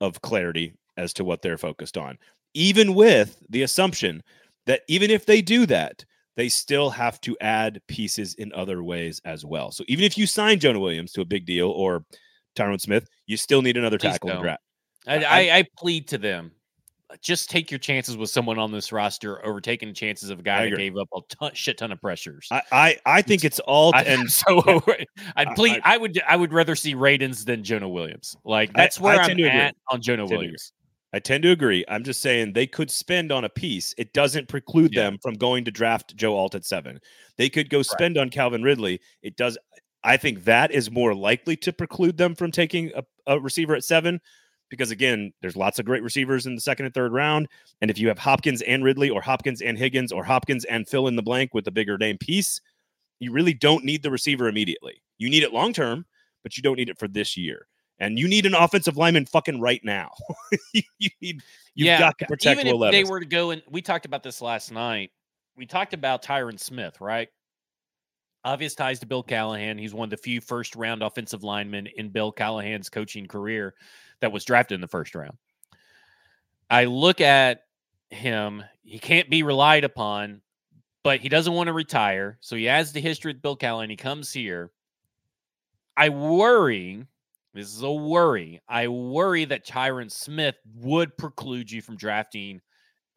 [0.00, 2.18] of clarity as to what they're focused on,
[2.54, 4.22] even with the assumption
[4.66, 6.04] that even if they do that,
[6.36, 9.72] they still have to add pieces in other ways as well.
[9.72, 12.04] So even if you sign Jonah Williams to a big deal or
[12.54, 14.62] Tyron Smith, you still need another Please tackle draft.
[15.06, 16.52] I, I, I, plead to them.
[17.22, 20.42] Just take your chances with someone on this roster over taking the chances of a
[20.42, 22.48] guy that gave up a ton, shit ton of pressures.
[22.50, 24.82] I, I, I think it's all I, and so
[25.36, 25.80] I'd plead.
[25.84, 28.36] I, would I would rather see Radunz than Jonah Williams.
[28.44, 30.72] Like that's where I, am at on Jonah Williams.
[31.12, 31.84] I tend to agree.
[31.88, 33.94] I'm just saying they could spend on a piece.
[33.96, 35.04] It doesn't preclude yeah.
[35.04, 37.00] them from going to draft Joe Alt at seven.
[37.38, 38.22] They could go spend right.
[38.22, 39.00] on Calvin Ridley.
[39.22, 39.56] It does.
[40.04, 43.84] I think that is more likely to preclude them from taking a, a receiver at
[43.84, 44.20] seven
[44.68, 47.48] because again, there's lots of great receivers in the second and third round.
[47.80, 51.08] And if you have Hopkins and Ridley or Hopkins and Higgins or Hopkins and fill
[51.08, 52.60] in the blank with a bigger name piece,
[53.20, 55.02] you really don't need the receiver immediately.
[55.18, 56.04] You need it long term,
[56.42, 57.68] but you don't need it for this year
[57.98, 60.10] and you need an offensive lineman fucking right now.
[60.72, 60.82] you,
[61.20, 61.42] need
[61.74, 63.08] you've yeah, got to protect even Will if Levis.
[63.08, 65.10] they were to go and we talked about this last night.
[65.56, 67.28] We talked about Tyron Smith, right?
[68.44, 69.78] Obvious ties to Bill Callahan.
[69.78, 73.74] He's one of the few first round offensive linemen in Bill Callahan's coaching career
[74.20, 75.36] that was drafted in the first round.
[76.70, 77.62] I look at
[78.10, 80.42] him, he can't be relied upon,
[81.02, 82.38] but he doesn't want to retire.
[82.40, 83.90] So he has the history with Bill Callahan.
[83.90, 84.70] He comes here.
[85.96, 87.06] I worry
[87.56, 88.60] this is a worry.
[88.68, 92.60] I worry that Tyron Smith would preclude you from drafting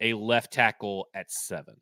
[0.00, 1.76] a left tackle at seven.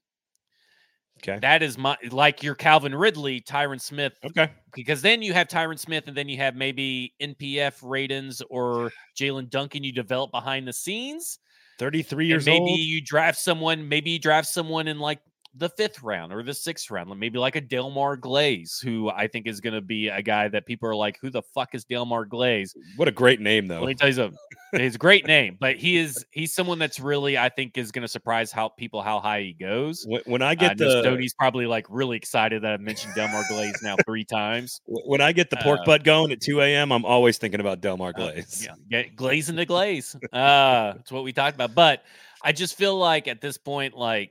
[1.23, 1.39] Okay.
[1.41, 4.13] That is my like your Calvin Ridley, Tyron Smith.
[4.25, 4.51] Okay.
[4.75, 9.51] Because then you have Tyron Smith and then you have maybe NPF Radunz or Jaelyn
[9.51, 11.39] Duncan you develop behind the scenes.
[11.79, 12.71] 33 years maybe old.
[12.71, 15.21] Maybe you draft someone, maybe you draft someone in like
[15.55, 19.47] the fifth round or the sixth round, maybe like a Delmar Glaze, who I think
[19.47, 22.27] is going to be a guy that people are like, "Who the fuck is Delmar
[22.27, 23.81] Glaze?" What a great name, though.
[23.81, 24.39] Let me tell you something.
[24.73, 28.03] it's a great name, but he is he's someone that's really I think is going
[28.03, 30.05] to surprise how people how high he goes.
[30.07, 33.45] When, when I get uh, the Stoney's probably like really excited that I've mentioned Delmar
[33.49, 34.81] Glaze now three times.
[34.87, 37.81] When I get the pork uh, butt going at two a.m., I'm always thinking about
[37.81, 38.67] Delmar uh, Glaze.
[38.69, 40.15] Uh, yeah, get glazing the glaze.
[40.33, 42.05] Uh, that's what we talked about, but.
[42.41, 44.31] I just feel like at this point, like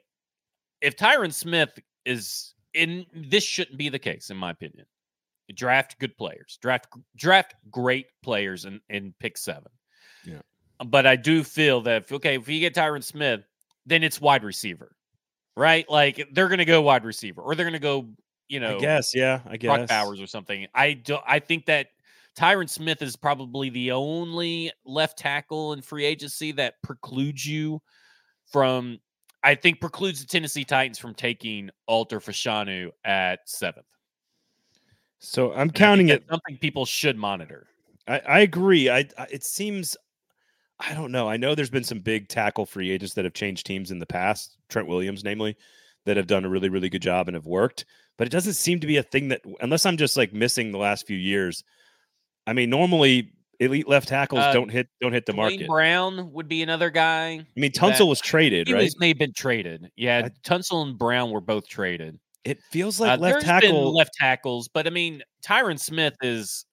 [0.81, 4.85] if Tyron Smith is in this shouldn't be the case in my opinion.
[5.53, 6.59] Draft good players.
[6.61, 9.63] Draft draft great players in in pick 7.
[10.25, 10.41] Yeah.
[10.85, 13.41] But I do feel that if, okay, if you get Tyron Smith,
[13.85, 14.95] then it's wide receiver.
[15.57, 15.89] right?
[15.89, 18.07] Like they're going to go wide receiver, or they're going to go,
[18.47, 19.75] you know, I guess, yeah, I guess.
[19.75, 20.67] Brock Bowers or something.
[20.73, 21.17] I do.
[21.27, 21.87] I think that
[22.37, 27.81] Tyron Smith is probably the only left tackle in free agency that precludes you
[28.49, 28.99] from.
[29.43, 33.85] I think precludes the Tennessee Titans from taking Alter Fashanu at seventh.
[35.19, 36.23] So I'm counting it.
[36.29, 37.67] Something people should monitor.
[38.07, 38.89] I, I agree.
[38.89, 39.97] I, I it seems
[40.79, 41.27] I don't know.
[41.27, 44.05] I know there's been some big tackle free agents that have changed teams in the
[44.05, 45.57] past, Trent Williams, namely,
[46.05, 47.85] that have done a really, really good job and have worked.
[48.17, 50.77] But it doesn't seem to be a thing that, unless I'm just like missing the
[50.77, 51.63] last few years.
[52.45, 55.67] I mean, normally elite left tackles uh, don't hit don't hit the Duane market.
[55.67, 57.39] Brown would be another guy.
[57.39, 58.83] I mean, Tunsil was traded, he right?
[58.83, 59.89] Was, may have been traded.
[59.95, 62.19] Yeah, I, Tunsil and Brown were both traded.
[62.43, 66.65] It feels like uh, left tackle left tackles, but I mean, Tyron Smith is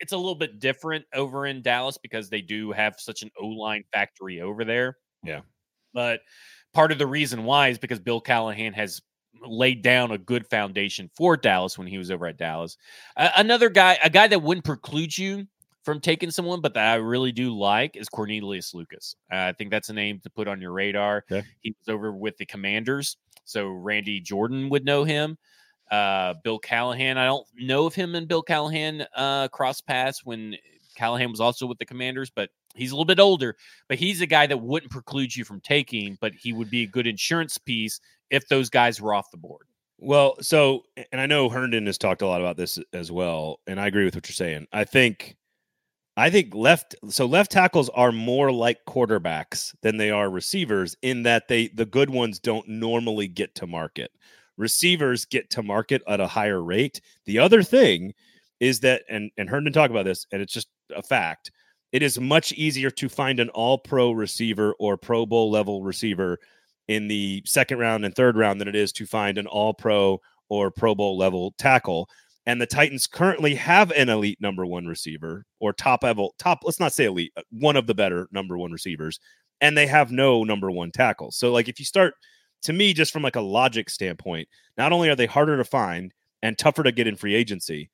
[0.00, 3.46] it's a little bit different over in Dallas because they do have such an O
[3.46, 4.96] line factory over there.
[5.22, 5.40] Yeah.
[5.94, 6.20] But
[6.74, 9.00] part of the reason why is because Bill Callahan has
[9.42, 12.76] laid down a good foundation for Dallas when he was over at Dallas.
[13.16, 15.46] Uh, another guy, a guy that wouldn't preclude you
[15.86, 19.14] from taking someone, but that I really do like is Cornelius Lucas.
[19.32, 21.24] Uh, I think that's a name to put on your radar.
[21.30, 21.42] Yeah.
[21.60, 25.38] He was over with the Commanders, so Randy Jordan would know him.
[25.88, 30.56] Uh, Bill Callahan, I don't know if him and Bill Callahan uh, cross paths when
[30.96, 33.54] Callahan was also with the Commanders, but he's a little bit older.
[33.88, 36.88] But he's a guy that wouldn't preclude you from taking, but he would be a
[36.88, 39.68] good insurance piece if those guys were off the board.
[39.98, 40.82] Well, so
[41.12, 44.04] and I know Herndon has talked a lot about this as well, and I agree
[44.04, 44.66] with what you're saying.
[44.72, 45.36] I think
[46.16, 51.22] I think left so left tackles are more like quarterbacks than they are receivers in
[51.24, 54.10] that they the good ones don't normally get to market
[54.56, 57.00] receivers get to market at a higher rate.
[57.26, 58.14] The other thing
[58.60, 61.50] is that, and and Herndon talk about this, and it's just a fact.
[61.92, 66.38] It is much easier to find an All Pro receiver or Pro Bowl level receiver
[66.88, 70.20] in the second round and third round than it is to find an All Pro
[70.48, 72.08] or Pro Bowl level tackle.
[72.46, 76.78] And the Titans currently have an elite number one receiver or top level, top, let's
[76.78, 79.18] not say elite, uh, one of the better number one receivers.
[79.60, 81.32] And they have no number one tackle.
[81.32, 82.14] So, like, if you start
[82.62, 86.12] to me, just from like a logic standpoint, not only are they harder to find
[86.42, 87.90] and tougher to get in free agency,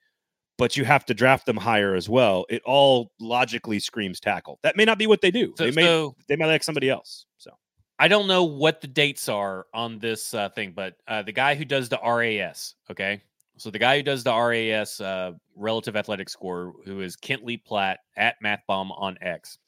[0.59, 2.44] but you have to draft them higher as well.
[2.50, 4.59] It all logically screams tackle.
[4.62, 5.55] That may not be what they do.
[5.57, 7.26] So, they may so, they may like somebody else.
[7.38, 7.53] So
[7.98, 11.55] I don't know what the dates are on this uh, thing, but uh, the guy
[11.55, 13.22] who does the RAS, okay.
[13.57, 17.59] So the guy who does the RAS uh, relative athletic score, who is Kent Lee
[17.59, 19.59] Platte at MathBomb on X,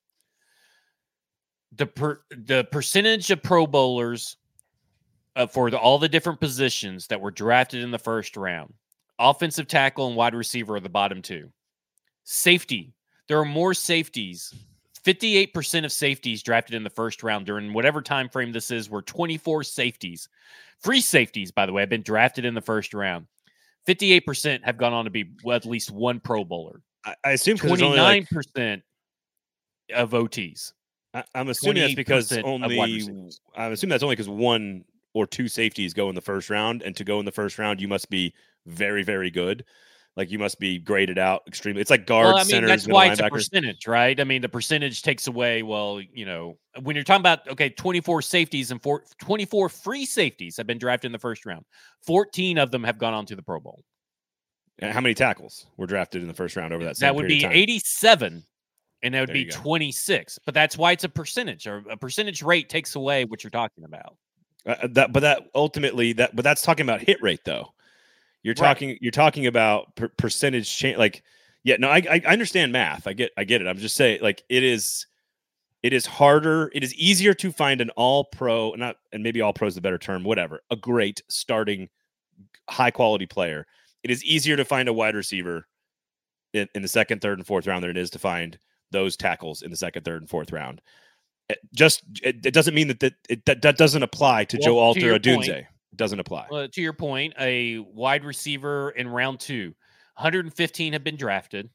[1.76, 4.37] the per, the percentage of Pro Bowlers
[5.37, 8.72] uh, for the, all the different positions that were drafted in the first round.
[9.18, 11.51] Offensive tackle and wide receiver are the bottom two.
[12.24, 12.93] Safety.
[13.28, 14.53] There are more safeties.
[15.05, 19.03] 58% of safeties drafted in the first round during whatever time frame this is were
[19.03, 20.28] 24 safeties.
[20.80, 23.26] Free safeties, by the way, have been drafted in the first round.
[23.87, 26.80] 58% have gone on to be at least one Pro Bowler.
[27.05, 28.82] I, I assume 29% like,
[29.95, 30.72] of OTs.
[31.12, 35.95] I, am assuming that's because only I'm assuming that's only because one or two safeties
[35.95, 38.35] go in the first round, and to go in the first round, you must be
[38.66, 39.64] very, very good.
[40.17, 41.81] Like you must be graded out extremely.
[41.81, 44.19] It's like guards, well, I mean, centers, that's why it's a percentage, right?
[44.19, 45.65] I mean, the percentage takes away.
[45.65, 50.57] Well, you know, when you're talking about okay, 24 safeties and four, 24 free safeties
[50.57, 51.65] have been drafted in the first round.
[52.07, 53.83] 14 of them have gone on to the Pro Bowl.
[54.79, 56.99] And how many tackles were drafted in the first round over that?
[56.99, 58.45] that would be 87,
[59.03, 60.39] and that would there be 26.
[60.45, 61.67] But that's why it's a percentage.
[61.67, 64.17] Or a percentage rate takes away what you're talking about.
[64.67, 67.69] Uh, uh, that, but that ultimately that, but that's talking about hit rate though.
[68.45, 68.99] You're talking, right.
[69.01, 70.99] you're talking about per- percentage change.
[70.99, 71.25] Like,
[71.65, 73.09] yeah, no, I, I understand math.
[73.09, 73.67] I get, I get it.
[73.67, 75.07] I'm just saying, like, it is,
[75.83, 76.71] it is harder.
[76.75, 79.81] It is easier to find an all pro, not, and maybe all pro is the
[79.81, 81.89] better term, whatever, a great starting
[82.69, 83.67] high quality player.
[84.03, 85.67] It is easier to find a wide receiver
[86.53, 88.59] in, in the second, third, and fourth round than it is to find
[88.91, 90.83] those tackles in the second, third, and fourth round.
[91.51, 94.65] Eh, just it, it doesn't mean that that, it, that that doesn't apply to well,
[94.65, 95.67] Joe Alter Odunze.
[95.97, 96.47] Doesn't apply.
[96.51, 99.75] Well, to your point, a wide receiver in round two,
[100.17, 101.71] 115 have been drafted.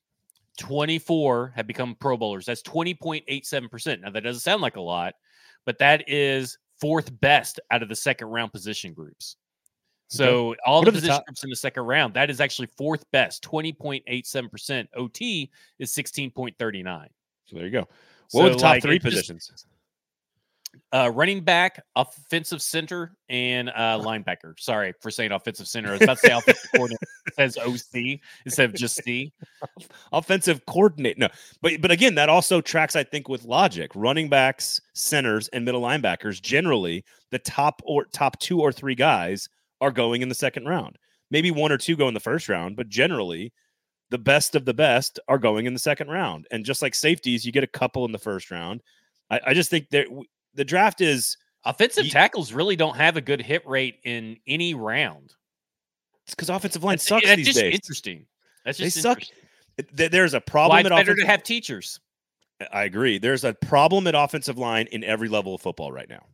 [0.60, 2.46] 24 have become Pro Bowlers.
[2.46, 4.02] That's 20.87%.
[4.02, 5.16] Now, that doesn't sound like a lot,
[5.66, 9.38] but that is fourth best out of the second round position groups.
[10.10, 10.60] So okay.
[10.66, 13.44] all what the position the groups in the second round, that is actually fourth best,
[13.44, 14.88] 20.87%.
[14.96, 17.08] OT is 16.39.
[17.46, 17.88] So there you go.
[18.32, 19.48] What so, were the top like, three positions?
[19.48, 19.68] Just,
[20.92, 24.60] uh, running back, offensive center, and uh, linebacker.
[24.60, 25.90] Sorry for saying offensive center.
[25.90, 27.06] I was about to say offensive coordinator.
[27.36, 29.32] says OC instead of just C.
[30.12, 31.18] offensive coordinate.
[31.18, 31.30] No,
[31.62, 33.92] but but again, that also tracks, I think, with logic.
[33.96, 39.48] Running backs, centers, and middle linebackers generally the top or top two or three guys
[39.82, 40.98] are going in the second round.
[41.32, 43.54] Maybe one or two go in the first round, but generally
[44.10, 46.48] the best of the best are going in the second round.
[46.52, 48.82] And just like safeties, you get a couple in the first round.
[49.30, 50.08] I, I just think that
[50.54, 55.34] the draft is offensive tackles really don't have a good hit rate in any round.
[56.26, 57.74] It's because offensive line sucks that's these just days.
[57.74, 58.26] Interesting.
[58.66, 59.22] That's just they suck.
[59.94, 60.76] There's a problem.
[60.76, 62.00] Why it's better to have teachers.
[62.74, 63.18] I agree.
[63.18, 66.26] There's a problem at offensive line in every level of football right now.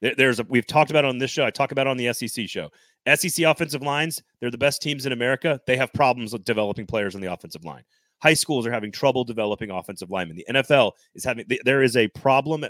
[0.00, 1.46] There's a we've talked about on this show.
[1.46, 2.70] I talk about on the SEC show.
[3.14, 5.60] SEC offensive lines, they're the best teams in America.
[5.66, 7.82] They have problems with developing players on the offensive line.
[8.22, 10.36] High schools are having trouble developing offensive linemen.
[10.36, 12.64] The NFL is having there is a problem,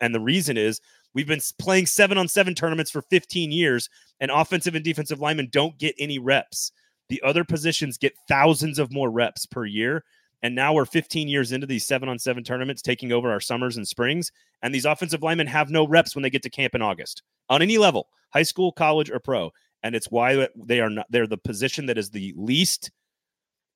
[0.00, 0.80] and the reason is
[1.14, 3.88] we've been playing seven on seven tournaments for 15 years,
[4.20, 6.72] and offensive and defensive linemen don't get any reps.
[7.08, 10.04] The other positions get thousands of more reps per year.
[10.44, 13.76] And now we're 15 years into these seven on seven tournaments, taking over our summers
[13.76, 14.32] and springs.
[14.62, 17.62] And these offensive linemen have no reps when they get to camp in August on
[17.62, 19.52] any level, high school, college, or pro
[19.82, 22.90] and it's why they are not they're the position that is the least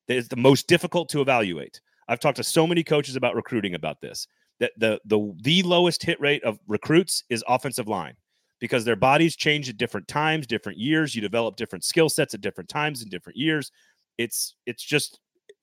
[0.08, 1.80] that is the most difficult to evaluate.
[2.08, 4.28] I've talked to so many coaches about recruiting about this.
[4.60, 8.14] That the the the lowest hit rate of recruits is offensive line
[8.58, 11.14] because their bodies change at different times, different years.
[11.14, 13.70] You develop different skill sets at different times and different years.
[14.18, 15.20] It's it's just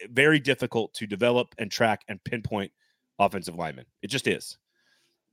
[0.09, 2.71] very difficult to develop and track and pinpoint
[3.19, 3.85] offensive linemen.
[4.01, 4.57] It just is.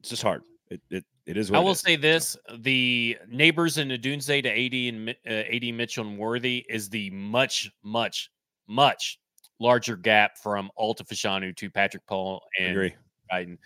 [0.01, 0.43] It's just hard.
[0.71, 1.51] It, it it is.
[1.51, 6.19] I will say this: the Nabers in Odunze to AD and uh, AD Mitchell and
[6.19, 8.31] Worthy is the much, much,
[8.69, 9.19] much
[9.59, 12.93] larger gap from Olu Fashanu to Patrick Paul and
[13.31, 13.57] I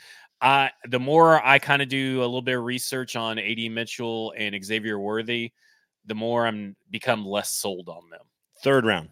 [0.88, 4.62] the more I kind of do a little bit of research on AD Mitchell and
[4.62, 5.52] Xavier Worthy,
[6.06, 8.20] the more I'm become less sold on them.
[8.62, 9.08] Third round,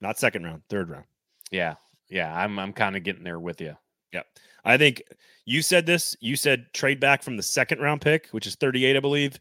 [0.00, 0.62] not second round.
[0.70, 1.04] Third round.
[1.50, 1.74] Yeah,
[2.08, 2.34] yeah.
[2.34, 3.76] I'm I'm kind of getting there with you.
[4.12, 4.26] Yep.
[4.64, 5.02] I think
[5.44, 6.16] you said this.
[6.20, 9.38] You said trade back from the second round pick, which is 38, I believe,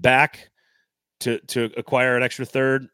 [0.00, 0.50] back
[1.20, 2.88] to to acquire an extra third.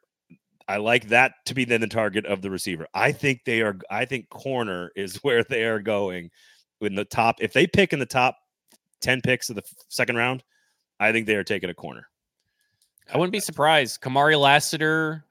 [0.69, 2.89] I like that to be then the target of the receiver.
[2.93, 3.79] I think they are.
[3.91, 6.31] I think corner is where they are going
[6.81, 7.37] in the top.
[7.41, 8.39] If they pick in the top
[9.01, 10.43] ten picks of the second round,
[10.99, 12.09] I think they are taking a corner.
[13.12, 14.01] I wouldn't be surprised.
[14.01, 15.24] Kamari Lassiter.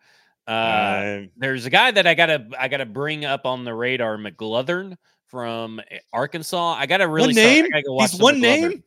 [0.48, 4.18] Uh, uh, there's a guy that I gotta I gotta bring up on the radar,
[4.18, 4.96] McGlothern
[5.28, 6.74] from eh, Arkansas.
[6.74, 7.68] I got to really one name.
[7.86, 8.84] Go He's one name.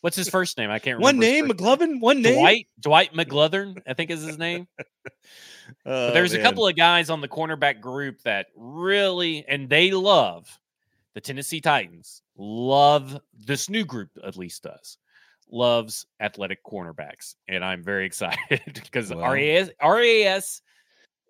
[0.00, 0.70] What's his first name?
[0.70, 1.04] I can't remember.
[1.04, 2.00] One name, McGlothern.
[2.00, 2.40] One name.
[2.40, 4.66] Dwight Dwight McGlothern, I think is his name.
[5.86, 6.40] oh, there's man.
[6.40, 10.48] a couple of guys on the cornerback group that really, and they love
[11.16, 12.20] the Tennessee Titans.
[12.36, 14.98] Love this new group, at least does
[15.50, 20.62] loves athletic cornerbacks, and I'm very excited because well, RAS RAS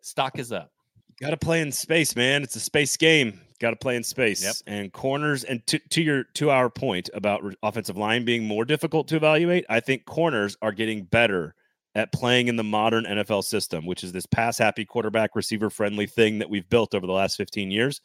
[0.03, 0.73] stock is up.
[1.21, 2.43] Got to play in space, man.
[2.43, 3.41] It's a space game.
[3.61, 4.43] Got to play in space.
[4.43, 4.55] Yep.
[4.67, 8.65] And corners, and to, to your two hour point about re- offensive line being more
[8.65, 11.55] difficult to evaluate, I think corners are getting better
[11.95, 16.07] at playing in the modern NFL system, which is this pass happy quarterback receiver friendly
[16.07, 18.01] thing that we've built over the last 15 years.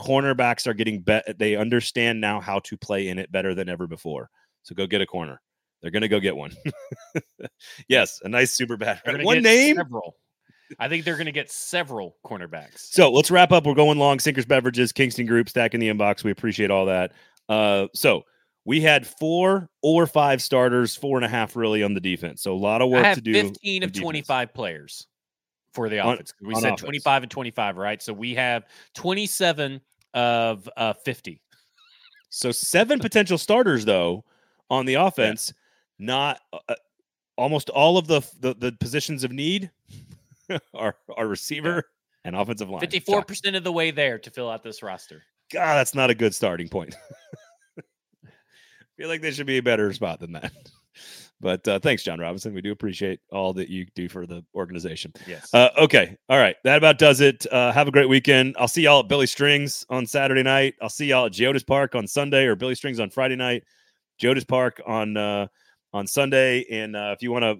[0.00, 1.32] Cornerbacks are getting better.
[1.32, 4.30] They understand now how to play in it better than ever before.
[4.62, 5.40] So go get a corner.
[5.80, 6.52] They're going to go get one.
[7.88, 9.00] yes, a nice super bad.
[9.04, 9.76] One name.
[9.76, 10.16] Several.
[10.80, 12.78] I think they're going to get several cornerbacks.
[12.78, 13.64] So let's wrap up.
[13.64, 14.18] We're going long.
[14.18, 16.24] Sinkers, beverages, Kingston Group, stack in the inbox.
[16.24, 17.12] We appreciate all that.
[17.48, 18.24] Uh, so
[18.64, 22.42] we had four or five starters, four and a half really on the defense.
[22.42, 23.32] So a lot of work to do.
[23.32, 25.06] Fifteen of twenty-five players
[25.76, 26.32] for the offense.
[26.40, 26.80] On, we on said offense.
[26.80, 28.02] twenty-five and twenty-five, right?
[28.02, 28.64] So we have
[28.94, 29.80] twenty-seven
[30.14, 31.40] of uh, fifty.
[32.30, 34.24] So seven potential starters though
[34.70, 35.52] on the offense.
[35.54, 36.06] Yeah.
[36.06, 36.74] Not uh, uh,
[37.36, 39.70] almost all of the, the the positions of need
[40.74, 41.84] our our receiver
[42.24, 42.80] and offensive line.
[42.80, 45.22] Fifty four percent of the way there to fill out this roster.
[45.52, 46.96] God, that's not a good starting point.
[47.78, 48.32] I
[48.96, 50.52] feel like they should be a better spot than that.
[51.40, 52.54] But uh, thanks, Jon Robinson.
[52.54, 55.12] We do appreciate all that you do for the organization.
[55.26, 55.52] Yes.
[55.52, 56.16] Uh, okay.
[56.28, 56.56] All right.
[56.64, 57.46] That about does it.
[57.52, 58.56] Uh, have a great weekend.
[58.58, 60.74] I'll see y'all at Billy Strings on Saturday night.
[60.80, 63.64] I'll see y'all at Geodis Park on Sunday or Billy Strings on Friday night.
[64.20, 65.46] Geodis Park on uh,
[65.92, 66.64] on Sunday.
[66.70, 67.58] And uh, if you want to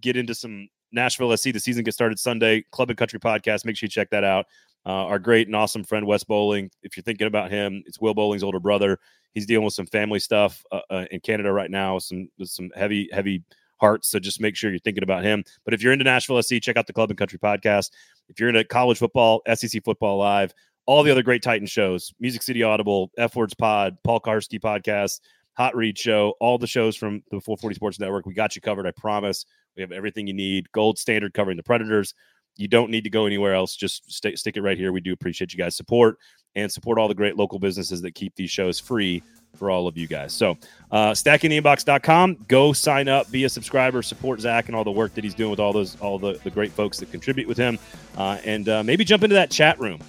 [0.00, 1.52] get into some Nashville SC.
[1.52, 2.64] The season gets started Sunday.
[2.70, 3.64] Club and Country podcast.
[3.64, 4.46] Make sure you check that out.
[4.88, 6.70] Uh, our great and awesome friend Wes Bowling.
[6.82, 8.98] If you're thinking about him, it's Will Bowling's older brother.
[9.34, 11.98] He's dealing with some family stuff uh, uh, in Canada right now.
[11.98, 13.44] Some some heavy heavy
[13.76, 14.08] hearts.
[14.08, 15.44] So just make sure you're thinking about him.
[15.66, 17.90] But if you're into Nashville SC, check out the Club and Country podcast.
[18.30, 20.54] If you're into college football, SEC football live,
[20.86, 25.20] all the other great Titan shows, Music City Audible, F Words Pod, Paul Kuharsky podcast,
[25.58, 28.24] Hot Read Show, all the shows from the 440 Sports Network.
[28.24, 28.86] We got you covered.
[28.86, 29.44] I promise.
[29.76, 30.72] We have everything you need.
[30.72, 32.14] Gold standard covering the Predators.
[32.58, 33.74] You don't need to go anywhere else.
[33.74, 34.92] Just stay, stick it right here.
[34.92, 36.18] We do appreciate you guys' support
[36.56, 39.22] and support all the great local businesses that keep these shows free
[39.56, 40.32] for all of you guys.
[40.32, 40.58] So,
[40.90, 45.24] uh, stackingtheinbox.com, go sign up, be a subscriber, support Zach and all the work that
[45.24, 47.78] he's doing with all those, all the, the great folks that contribute with him.
[48.16, 50.00] Uh, and uh, maybe jump into that chat room.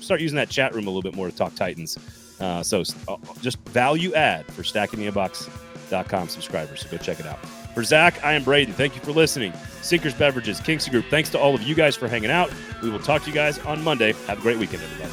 [0.00, 1.98] Start using that chat room a little bit more to talk Titans.
[2.40, 6.80] Uh, so, uh, just value add for stackingtheinbox.com subscribers.
[6.80, 7.38] So, go check it out.
[7.74, 8.74] For Zach, I am Braden.
[8.74, 9.52] Thank you for listening.
[9.80, 12.52] Sinkers Beverages, Kingston Group, thanks to all of you guys for hanging out.
[12.82, 14.12] We will talk to you guys on Monday.
[14.26, 15.12] Have a great weekend, everybody.